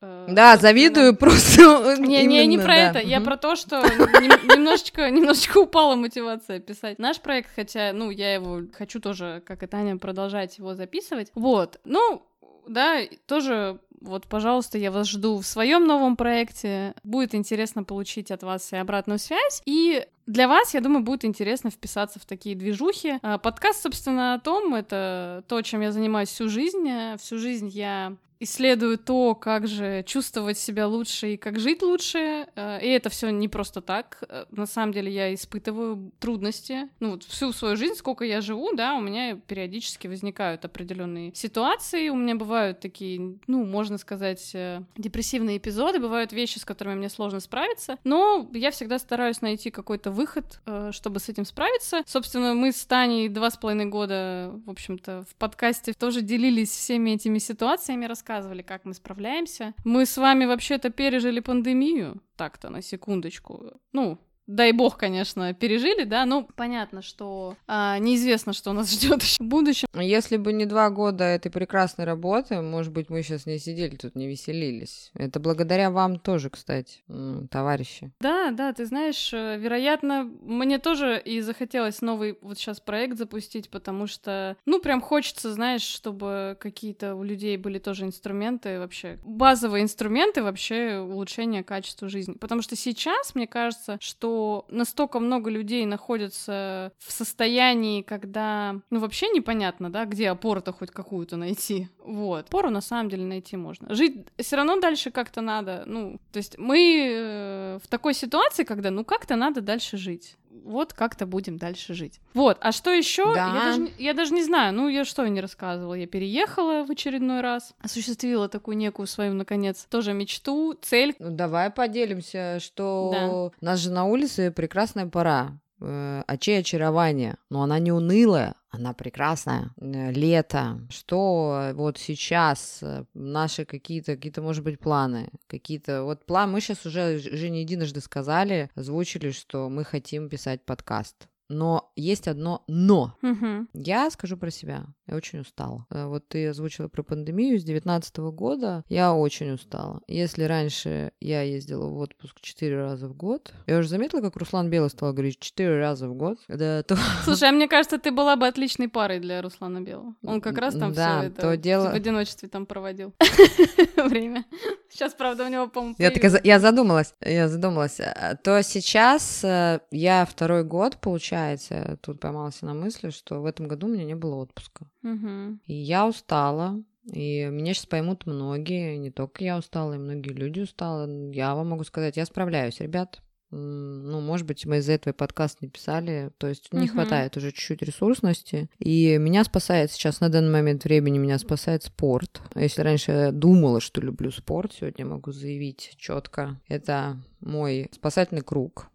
э, 0.00 0.26
Да, 0.30 0.56
завидую 0.56 1.16
просто. 1.16 1.96
Не, 1.98 2.24
не, 2.24 2.46
не 2.46 2.58
про 2.58 2.66
да. 2.66 2.90
это. 2.90 2.98
Я 3.00 3.20
про 3.20 3.36
то, 3.36 3.56
что 3.56 3.80
нем- 3.80 4.48
немножечко, 4.56 5.10
немножечко 5.10 5.58
упала 5.58 5.94
мотивация 5.96 6.60
писать 6.60 6.98
наш 6.98 7.20
проект, 7.20 7.50
хотя, 7.54 7.92
ну, 7.92 8.10
я 8.10 8.34
его 8.34 8.62
хочу 8.72 9.00
тоже, 9.00 9.42
как 9.46 9.62
и 9.62 9.66
Таня, 9.66 9.96
продолжать 9.96 10.58
его 10.58 10.74
записывать. 10.74 11.30
Вот. 11.34 11.80
Ну, 11.84 12.22
да, 12.66 13.00
тоже 13.26 13.80
вот, 14.00 14.26
пожалуйста, 14.26 14.78
я 14.78 14.90
вас 14.90 15.08
жду 15.08 15.38
в 15.38 15.46
своем 15.46 15.86
новом 15.86 16.16
проекте. 16.16 16.94
Будет 17.02 17.34
интересно 17.34 17.82
получить 17.82 18.30
от 18.30 18.42
вас 18.42 18.72
и 18.72 18.76
обратную 18.76 19.18
связь. 19.18 19.62
И 19.66 20.06
для 20.26 20.46
вас, 20.46 20.74
я 20.74 20.80
думаю, 20.80 21.02
будет 21.02 21.24
интересно 21.24 21.70
вписаться 21.70 22.20
в 22.20 22.24
такие 22.24 22.54
движухи. 22.54 23.18
А, 23.22 23.38
Подкаст, 23.38 23.82
собственно, 23.82 24.34
о 24.34 24.38
том, 24.38 24.74
это 24.74 25.42
то, 25.48 25.62
чем 25.62 25.80
я 25.80 25.90
занимаюсь 25.90 26.28
всю 26.28 26.48
жизнь. 26.48 26.88
Всю 27.18 27.38
жизнь 27.38 27.68
я 27.68 28.16
исследую 28.40 28.98
то, 28.98 29.34
как 29.34 29.66
же 29.66 30.02
чувствовать 30.06 30.58
себя 30.58 30.86
лучше 30.86 31.34
и 31.34 31.36
как 31.36 31.58
жить 31.58 31.82
лучше. 31.82 32.46
Э, 32.54 32.78
И 32.82 32.88
это 32.88 33.08
все 33.10 33.30
не 33.30 33.48
просто 33.48 33.80
так. 33.80 34.22
Э, 34.28 34.44
На 34.50 34.66
самом 34.66 34.92
деле 34.92 35.12
я 35.12 35.34
испытываю 35.34 36.12
трудности. 36.20 36.88
Ну 37.00 37.12
вот 37.12 37.24
всю 37.24 37.52
свою 37.52 37.76
жизнь, 37.76 37.94
сколько 37.94 38.24
я 38.24 38.40
живу, 38.40 38.72
да, 38.74 38.94
у 38.94 39.00
меня 39.00 39.36
периодически 39.46 40.06
возникают 40.06 40.64
определенные 40.64 41.34
ситуации. 41.34 42.08
У 42.10 42.16
меня 42.16 42.34
бывают 42.36 42.80
такие, 42.80 43.38
ну, 43.46 43.64
можно 43.64 43.98
сказать, 43.98 44.50
э, 44.54 44.82
депрессивные 44.96 45.58
эпизоды, 45.58 45.98
бывают 45.98 46.32
вещи, 46.32 46.58
с 46.58 46.64
которыми 46.64 46.94
мне 46.96 47.08
сложно 47.08 47.40
справиться. 47.40 47.98
Но 48.04 48.48
я 48.52 48.70
всегда 48.70 48.98
стараюсь 48.98 49.40
найти 49.40 49.70
какой-то 49.70 50.10
выход, 50.10 50.60
чтобы 50.92 51.18
с 51.20 51.28
этим 51.28 51.44
справиться. 51.44 52.02
Собственно, 52.06 52.54
мы 52.54 52.72
с 52.72 52.84
Таней 52.84 53.28
два 53.28 53.50
с 53.50 53.56
половиной 53.56 53.86
года, 53.86 54.52
в 54.66 54.70
общем-то, 54.70 55.24
в 55.28 55.34
подкасте 55.36 55.92
тоже 55.92 56.22
делились 56.22 56.70
всеми 56.70 57.10
этими 57.10 57.38
ситуациями, 57.38 58.04
рассказывали, 58.06 58.27
как 58.62 58.84
мы 58.84 58.94
справляемся. 58.94 59.74
Мы 59.84 60.06
с 60.06 60.16
вами 60.16 60.44
вообще-то 60.44 60.90
пережили 60.90 61.40
пандемию, 61.40 62.22
так-то, 62.36 62.68
на 62.68 62.82
секундочку. 62.82 63.80
Ну, 63.92 64.18
дай 64.48 64.72
бог, 64.72 64.96
конечно, 64.96 65.54
пережили, 65.54 66.04
да, 66.04 66.24
но 66.24 66.48
понятно, 66.56 67.02
что 67.02 67.54
а, 67.68 67.98
неизвестно, 67.98 68.52
что 68.52 68.72
нас 68.72 68.90
ждет 68.92 69.22
в 69.22 69.40
будущем. 69.40 69.86
Если 69.94 70.38
бы 70.38 70.52
не 70.52 70.64
два 70.64 70.90
года 70.90 71.24
этой 71.24 71.52
прекрасной 71.52 72.04
работы, 72.04 72.60
может 72.60 72.92
быть, 72.92 73.10
мы 73.10 73.22
сейчас 73.22 73.46
не 73.46 73.58
сидели 73.58 73.94
тут, 73.94 74.16
не 74.16 74.26
веселились. 74.26 75.12
Это 75.14 75.38
благодаря 75.38 75.90
вам 75.90 76.18
тоже, 76.18 76.50
кстати, 76.50 77.04
товарищи. 77.50 78.10
Да, 78.20 78.50
да, 78.50 78.72
ты 78.72 78.86
знаешь, 78.86 79.32
э, 79.32 79.58
вероятно, 79.58 80.24
мне 80.42 80.78
тоже 80.78 81.20
и 81.22 81.40
захотелось 81.42 82.00
новый 82.00 82.38
вот 82.40 82.58
сейчас 82.58 82.80
проект 82.80 83.18
запустить, 83.18 83.68
потому 83.68 84.06
что, 84.06 84.56
ну, 84.64 84.80
прям 84.80 85.00
хочется, 85.00 85.52
знаешь, 85.52 85.82
чтобы 85.82 86.56
какие-то 86.58 87.14
у 87.14 87.22
людей 87.22 87.56
были 87.58 87.78
тоже 87.78 88.04
инструменты 88.04 88.78
вообще, 88.78 89.18
базовые 89.24 89.84
инструменты 89.84 90.42
вообще 90.42 91.00
улучшения 91.00 91.62
качества 91.62 92.08
жизни. 92.08 92.32
Потому 92.32 92.62
что 92.62 92.76
сейчас, 92.76 93.34
мне 93.34 93.46
кажется, 93.46 93.98
что 94.00 94.37
настолько 94.68 95.20
много 95.20 95.50
людей 95.50 95.86
находятся 95.86 96.92
в 96.98 97.12
состоянии, 97.12 98.02
когда, 98.02 98.80
ну, 98.90 99.00
вообще 99.00 99.28
непонятно, 99.28 99.90
да, 99.90 100.04
где 100.04 100.30
опору-то 100.30 100.72
хоть 100.72 100.90
какую-то 100.90 101.36
найти. 101.36 101.88
Вот. 102.04 102.46
Опору 102.46 102.70
на 102.70 102.80
самом 102.80 103.08
деле 103.10 103.24
найти 103.24 103.56
можно. 103.56 103.94
Жить 103.94 104.26
все 104.38 104.56
равно 104.56 104.80
дальше 104.80 105.10
как-то 105.10 105.40
надо, 105.40 105.84
ну, 105.86 106.18
то 106.32 106.38
есть 106.38 106.58
мы 106.58 106.78
э, 107.10 107.78
в 107.82 107.88
такой 107.88 108.14
ситуации, 108.14 108.64
когда, 108.64 108.90
ну, 108.90 109.04
как-то 109.04 109.36
надо 109.36 109.60
дальше 109.60 109.96
жить. 109.96 110.36
Вот 110.68 110.92
как-то 110.92 111.26
будем 111.26 111.56
дальше 111.56 111.94
жить. 111.94 112.20
Вот, 112.34 112.58
а 112.60 112.72
что 112.72 112.90
еще? 112.92 113.34
Да. 113.34 113.46
Я, 113.54 113.64
даже, 113.64 113.80
не- 113.80 113.92
я 113.98 114.14
даже 114.14 114.34
не 114.34 114.44
знаю, 114.44 114.74
ну, 114.74 114.88
я 114.88 115.04
что 115.04 115.26
не 115.26 115.40
рассказывала. 115.40 115.94
Я 115.94 116.06
переехала 116.06 116.84
в 116.84 116.90
очередной 116.90 117.40
раз, 117.40 117.74
осуществила 117.80 118.48
такую 118.48 118.76
некую 118.76 119.06
свою, 119.06 119.34
наконец, 119.34 119.86
тоже 119.90 120.12
мечту, 120.12 120.74
цель. 120.80 121.14
Ну, 121.18 121.30
давай 121.30 121.70
поделимся, 121.70 122.58
что 122.60 123.52
у 123.60 123.64
нас 123.64 123.78
же 123.80 123.90
на 123.90 124.04
улице 124.04 124.50
прекрасная 124.50 125.06
пора. 125.06 125.58
э, 125.80 126.22
очей 126.26 126.58
очарования. 126.60 127.36
Но 127.50 127.62
она 127.62 127.78
не 127.78 127.92
унылая, 127.92 128.54
она 128.70 128.92
прекрасная. 128.92 129.70
Э, 129.80 130.12
лето, 130.12 130.80
что 130.90 131.72
вот 131.74 131.98
сейчас 131.98 132.78
э, 132.82 133.04
наши 133.14 133.64
какие-то, 133.64 134.16
какие-то, 134.16 134.42
может 134.42 134.64
быть, 134.64 134.78
планы, 134.78 135.30
какие-то, 135.46 136.04
вот 136.04 136.26
план, 136.26 136.52
мы 136.52 136.60
сейчас 136.60 136.84
уже, 136.86 137.16
уже 137.16 137.48
не 137.50 137.60
единожды 137.60 138.00
сказали, 138.00 138.70
озвучили, 138.74 139.30
что 139.30 139.68
мы 139.68 139.84
хотим 139.84 140.28
писать 140.28 140.64
подкаст. 140.64 141.28
Но 141.48 141.92
есть 141.96 142.28
одно 142.28 142.62
но. 142.68 143.16
Угу. 143.22 143.68
Я 143.72 144.10
скажу 144.10 144.36
про 144.36 144.50
себя. 144.50 144.86
Я 145.08 145.16
очень 145.16 145.40
устала. 145.40 145.86
Э, 145.90 146.06
вот 146.06 146.28
ты 146.28 146.48
озвучила 146.48 146.88
про 146.88 147.02
пандемию 147.02 147.58
с 147.58 147.64
2019 147.64 148.16
года. 148.18 148.84
Я 148.88 149.14
очень 149.14 149.52
устала. 149.52 150.02
Если 150.06 150.44
раньше 150.44 151.12
я 151.20 151.42
ездила 151.42 151.86
в 151.86 151.96
отпуск 151.98 152.40
4 152.40 152.76
раза 152.76 153.08
в 153.08 153.16
год, 153.16 153.52
я 153.66 153.78
уже 153.78 153.88
заметила, 153.88 154.20
как 154.20 154.36
Руслан 154.36 154.68
Белый 154.68 154.90
стал 154.90 155.12
говорить 155.12 155.40
4 155.40 155.78
раза 155.78 156.08
в 156.08 156.14
год. 156.14 156.38
Да, 156.48 156.82
то... 156.82 156.96
Слушай, 157.24 157.48
а 157.48 157.52
мне 157.52 157.68
кажется, 157.68 157.98
ты 157.98 158.10
была 158.10 158.36
бы 158.36 158.46
отличной 158.46 158.88
парой 158.88 159.18
для 159.18 159.40
Руслана 159.40 159.80
Белого. 159.80 160.14
Он 160.22 160.40
как 160.42 160.58
раз 160.58 160.74
там 160.74 160.92
да, 160.92 161.20
все 161.20 161.28
это 161.28 161.40
то 161.40 161.56
дело... 161.56 161.90
в 161.90 161.94
одиночестве 161.94 162.48
там 162.48 162.66
проводил 162.66 163.14
время. 163.96 164.44
Сейчас, 164.90 165.14
правда, 165.14 165.44
у 165.44 165.48
него, 165.48 165.68
по-моему, 165.68 165.96
я, 165.98 166.10
так, 166.10 166.44
я 166.44 166.60
задумалась, 166.60 167.14
я 167.20 167.48
задумалась. 167.48 167.98
Э, 168.00 168.36
то 168.42 168.62
сейчас 168.62 169.42
э, 169.42 169.80
я 169.90 170.26
второй 170.26 170.64
год, 170.64 170.98
получается, 170.98 171.98
тут 172.02 172.20
поймалась 172.20 172.60
на 172.62 172.74
мысли, 172.74 173.10
что 173.10 173.40
в 173.40 173.46
этом 173.46 173.68
году 173.68 173.86
у 173.86 173.90
меня 173.90 174.04
не 174.04 174.14
было 174.14 174.36
отпуска. 174.36 174.86
Угу. 175.02 175.58
И 175.66 175.74
я 175.74 176.06
устала, 176.06 176.82
и 177.12 177.46
меня 177.46 177.74
сейчас 177.74 177.86
поймут 177.86 178.26
многие, 178.26 178.96
не 178.96 179.10
только 179.10 179.44
я 179.44 179.58
устала, 179.58 179.94
и 179.94 179.98
многие 179.98 180.32
люди 180.32 180.60
устала. 180.60 181.08
Я 181.30 181.54
вам 181.54 181.68
могу 181.68 181.84
сказать, 181.84 182.16
я 182.16 182.26
справляюсь, 182.26 182.80
ребят. 182.80 183.20
Ну, 183.50 184.20
может 184.20 184.46
быть, 184.46 184.66
мы 184.66 184.78
из-за 184.78 184.92
этого 184.92 185.14
подкаст 185.14 185.62
не 185.62 185.68
писали, 185.68 186.30
то 186.36 186.48
есть 186.48 186.70
не 186.70 186.84
uh 186.84 186.88
хватает 186.88 187.34
уже 187.38 187.50
чуть-чуть 187.50 187.80
ресурсности. 187.80 188.68
И 188.78 189.16
меня 189.16 189.42
спасает 189.42 189.90
сейчас 189.90 190.20
на 190.20 190.28
данный 190.28 190.50
момент 190.50 190.84
времени, 190.84 191.16
меня 191.16 191.38
спасает 191.38 191.82
спорт. 191.82 192.42
Если 192.54 192.82
раньше 192.82 193.10
я 193.12 193.32
думала, 193.32 193.80
что 193.80 194.02
люблю 194.02 194.30
спорт, 194.30 194.74
сегодня 194.74 195.06
могу 195.06 195.32
заявить 195.32 195.94
четко, 195.96 196.60
это 196.68 197.16
мой 197.40 197.88
спасательный 197.94 198.42
круг 198.42 198.90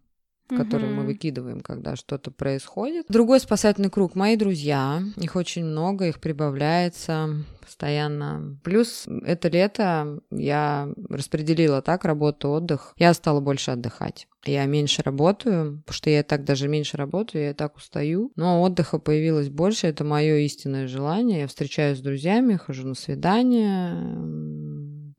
в 0.48 0.56
который 0.56 0.88
мы 0.88 1.04
выкидываем, 1.04 1.60
когда 1.60 1.96
что-то 1.96 2.30
происходит. 2.30 3.06
Другой 3.08 3.40
спасательный 3.40 3.90
круг— 3.90 4.14
мои 4.14 4.36
друзья. 4.36 5.02
Их 5.16 5.36
очень 5.36 5.64
много, 5.64 6.06
их 6.06 6.20
прибавляется 6.20 7.44
постоянно. 7.60 8.58
Плюс 8.62 9.06
это 9.24 9.48
лето 9.48 10.20
я 10.30 10.88
распределила 11.08 11.82
так 11.82 12.04
работу, 12.04 12.50
отдых. 12.50 12.94
Я 12.96 13.14
стала 13.14 13.40
больше 13.40 13.70
отдыхать. 13.70 14.28
Я 14.44 14.66
меньше 14.66 15.02
работаю, 15.02 15.78
потому 15.86 15.94
что 15.94 16.10
я 16.10 16.22
так 16.22 16.44
даже 16.44 16.68
меньше 16.68 16.96
работаю, 16.98 17.44
я 17.44 17.54
так 17.54 17.76
устаю. 17.76 18.30
Но 18.36 18.62
отдыха 18.62 18.98
появилось 18.98 19.48
больше, 19.48 19.86
это 19.86 20.04
мое 20.04 20.36
истинное 20.38 20.86
желание. 20.86 21.40
Я 21.40 21.46
встречаюсь 21.46 21.98
с 21.98 22.02
друзьями, 22.02 22.56
хожу 22.56 22.86
на 22.86 22.94
свидания, 22.94 23.94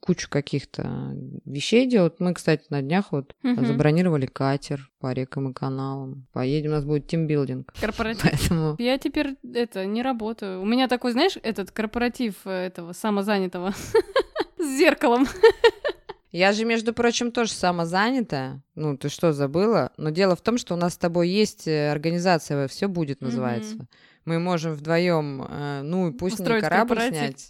кучу 0.05 0.29
каких-то 0.29 1.15
вещей 1.45 1.87
делать. 1.87 2.19
Мы, 2.19 2.33
кстати, 2.33 2.65
на 2.69 2.81
днях 2.81 3.11
вот 3.11 3.35
угу. 3.43 3.65
забронировали 3.65 4.27
катер 4.27 4.89
по 4.99 5.11
рекам 5.11 5.49
и 5.49 5.53
каналам. 5.53 6.27
Поедем, 6.31 6.69
у 6.69 6.73
нас 6.73 6.85
будет 6.85 7.07
тимбилдинг. 7.07 7.73
Корпоратив. 7.79 8.21
Поэтому... 8.23 8.75
Я 8.77 8.97
теперь 8.97 9.35
это 9.53 9.85
не 9.85 10.03
работаю. 10.03 10.61
У 10.61 10.65
меня 10.65 10.87
такой, 10.87 11.11
знаешь, 11.11 11.37
этот 11.41 11.71
корпоратив 11.71 12.35
э, 12.45 12.67
этого 12.67 12.93
самозанятого 12.93 13.73
с 14.59 14.77
зеркалом. 14.77 15.27
Я 16.31 16.51
же, 16.51 16.65
между 16.65 16.93
прочим, 16.93 17.31
тоже 17.31 17.51
самозанятая. 17.53 18.61
Ну, 18.75 18.97
ты 18.97 19.09
что, 19.09 19.31
забыла? 19.31 19.91
Но 19.97 20.09
дело 20.09 20.35
в 20.35 20.41
том, 20.41 20.57
что 20.57 20.73
у 20.73 20.77
нас 20.77 20.93
с 20.93 20.97
тобой 20.97 21.29
есть 21.29 21.67
э, 21.67 21.89
организация, 21.91 22.67
все 22.67 22.87
будет 22.87 23.21
называется. 23.21 23.75
Mm-hmm. 23.75 23.87
Мы 24.25 24.39
можем 24.39 24.73
вдвоем, 24.73 25.45
э, 25.47 25.81
ну, 25.83 26.11
пусть 26.11 26.39
Устроить 26.39 26.63
не 26.63 26.69
корабль 26.69 26.99
снять. 26.99 27.49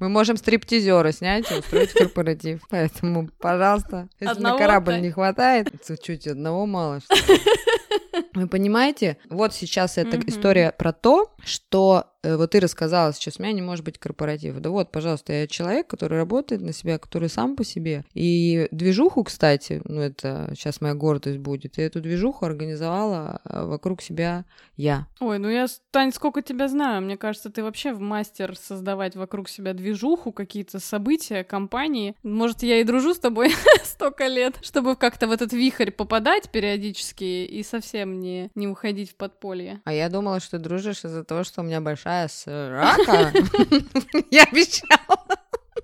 Мы 0.00 0.08
можем 0.08 0.36
стриптизера 0.36 1.12
снять 1.12 1.50
и 1.50 1.54
устроить 1.54 1.92
корпоратив. 1.92 2.60
Поэтому, 2.70 3.28
пожалуйста, 3.38 4.08
если 4.18 4.34
Одного 4.34 4.58
на 4.58 4.58
корабль 4.58 5.00
не 5.00 5.12
хватает, 5.12 5.72
чуть 6.02 6.26
одного 6.26 6.66
мало 6.66 7.00
что. 7.00 7.14
Вы 8.34 8.48
понимаете? 8.48 9.18
Вот 9.28 9.54
сейчас 9.54 9.98
эта 9.98 10.18
история 10.26 10.72
про 10.72 10.92
то, 10.92 11.32
что 11.44 12.12
Э, 12.22 12.36
вот 12.36 12.50
ты 12.52 12.60
рассказала 12.60 13.12
сейчас, 13.12 13.38
у 13.38 13.42
меня 13.42 13.52
не 13.52 13.62
может 13.62 13.84
быть 13.84 13.98
корпоратива. 13.98 14.60
Да 14.60 14.70
вот, 14.70 14.92
пожалуйста, 14.92 15.32
я 15.32 15.46
человек, 15.46 15.88
который 15.88 16.18
работает 16.18 16.62
на 16.62 16.72
себя, 16.72 16.98
который 16.98 17.28
сам 17.28 17.56
по 17.56 17.64
себе. 17.64 18.04
И 18.14 18.68
движуху, 18.70 19.24
кстати, 19.24 19.82
ну 19.84 20.00
это 20.00 20.52
сейчас 20.56 20.80
моя 20.80 20.94
гордость 20.94 21.38
будет, 21.38 21.78
и 21.78 21.82
эту 21.82 22.00
движуху 22.00 22.44
организовала 22.46 23.40
э, 23.44 23.64
вокруг 23.64 24.02
себя 24.02 24.44
я. 24.76 25.06
Ой, 25.20 25.38
ну 25.38 25.48
я, 25.48 25.66
Тань, 25.90 26.12
сколько 26.12 26.42
тебя 26.42 26.68
знаю, 26.68 27.02
мне 27.02 27.16
кажется, 27.16 27.50
ты 27.50 27.62
вообще 27.62 27.92
в 27.92 28.00
мастер 28.00 28.56
создавать 28.56 29.16
вокруг 29.16 29.48
себя 29.48 29.74
движуху, 29.74 30.32
какие-то 30.32 30.78
события, 30.78 31.44
компании. 31.44 32.14
Может, 32.22 32.62
я 32.62 32.80
и 32.80 32.84
дружу 32.84 33.14
с 33.14 33.18
тобой 33.18 33.52
столько 33.84 34.26
лет, 34.26 34.58
чтобы 34.62 34.96
как-то 34.96 35.26
в 35.26 35.32
этот 35.32 35.52
вихрь 35.52 35.90
попадать 35.90 36.50
периодически 36.50 37.24
и 37.24 37.62
совсем 37.62 38.20
не, 38.22 38.50
не 38.54 38.68
уходить 38.68 39.10
в 39.10 39.16
подполье. 39.16 39.80
А 39.84 39.92
я 39.92 40.08
думала, 40.08 40.40
что 40.40 40.58
дружишь 40.58 41.04
из-за 41.04 41.24
того, 41.24 41.44
что 41.44 41.62
у 41.62 41.64
меня 41.64 41.80
большая 41.80 42.02
большая 42.02 42.28
с 42.28 42.46
рака. 42.46 43.32
Я 44.30 44.44
обещала. 44.44 45.18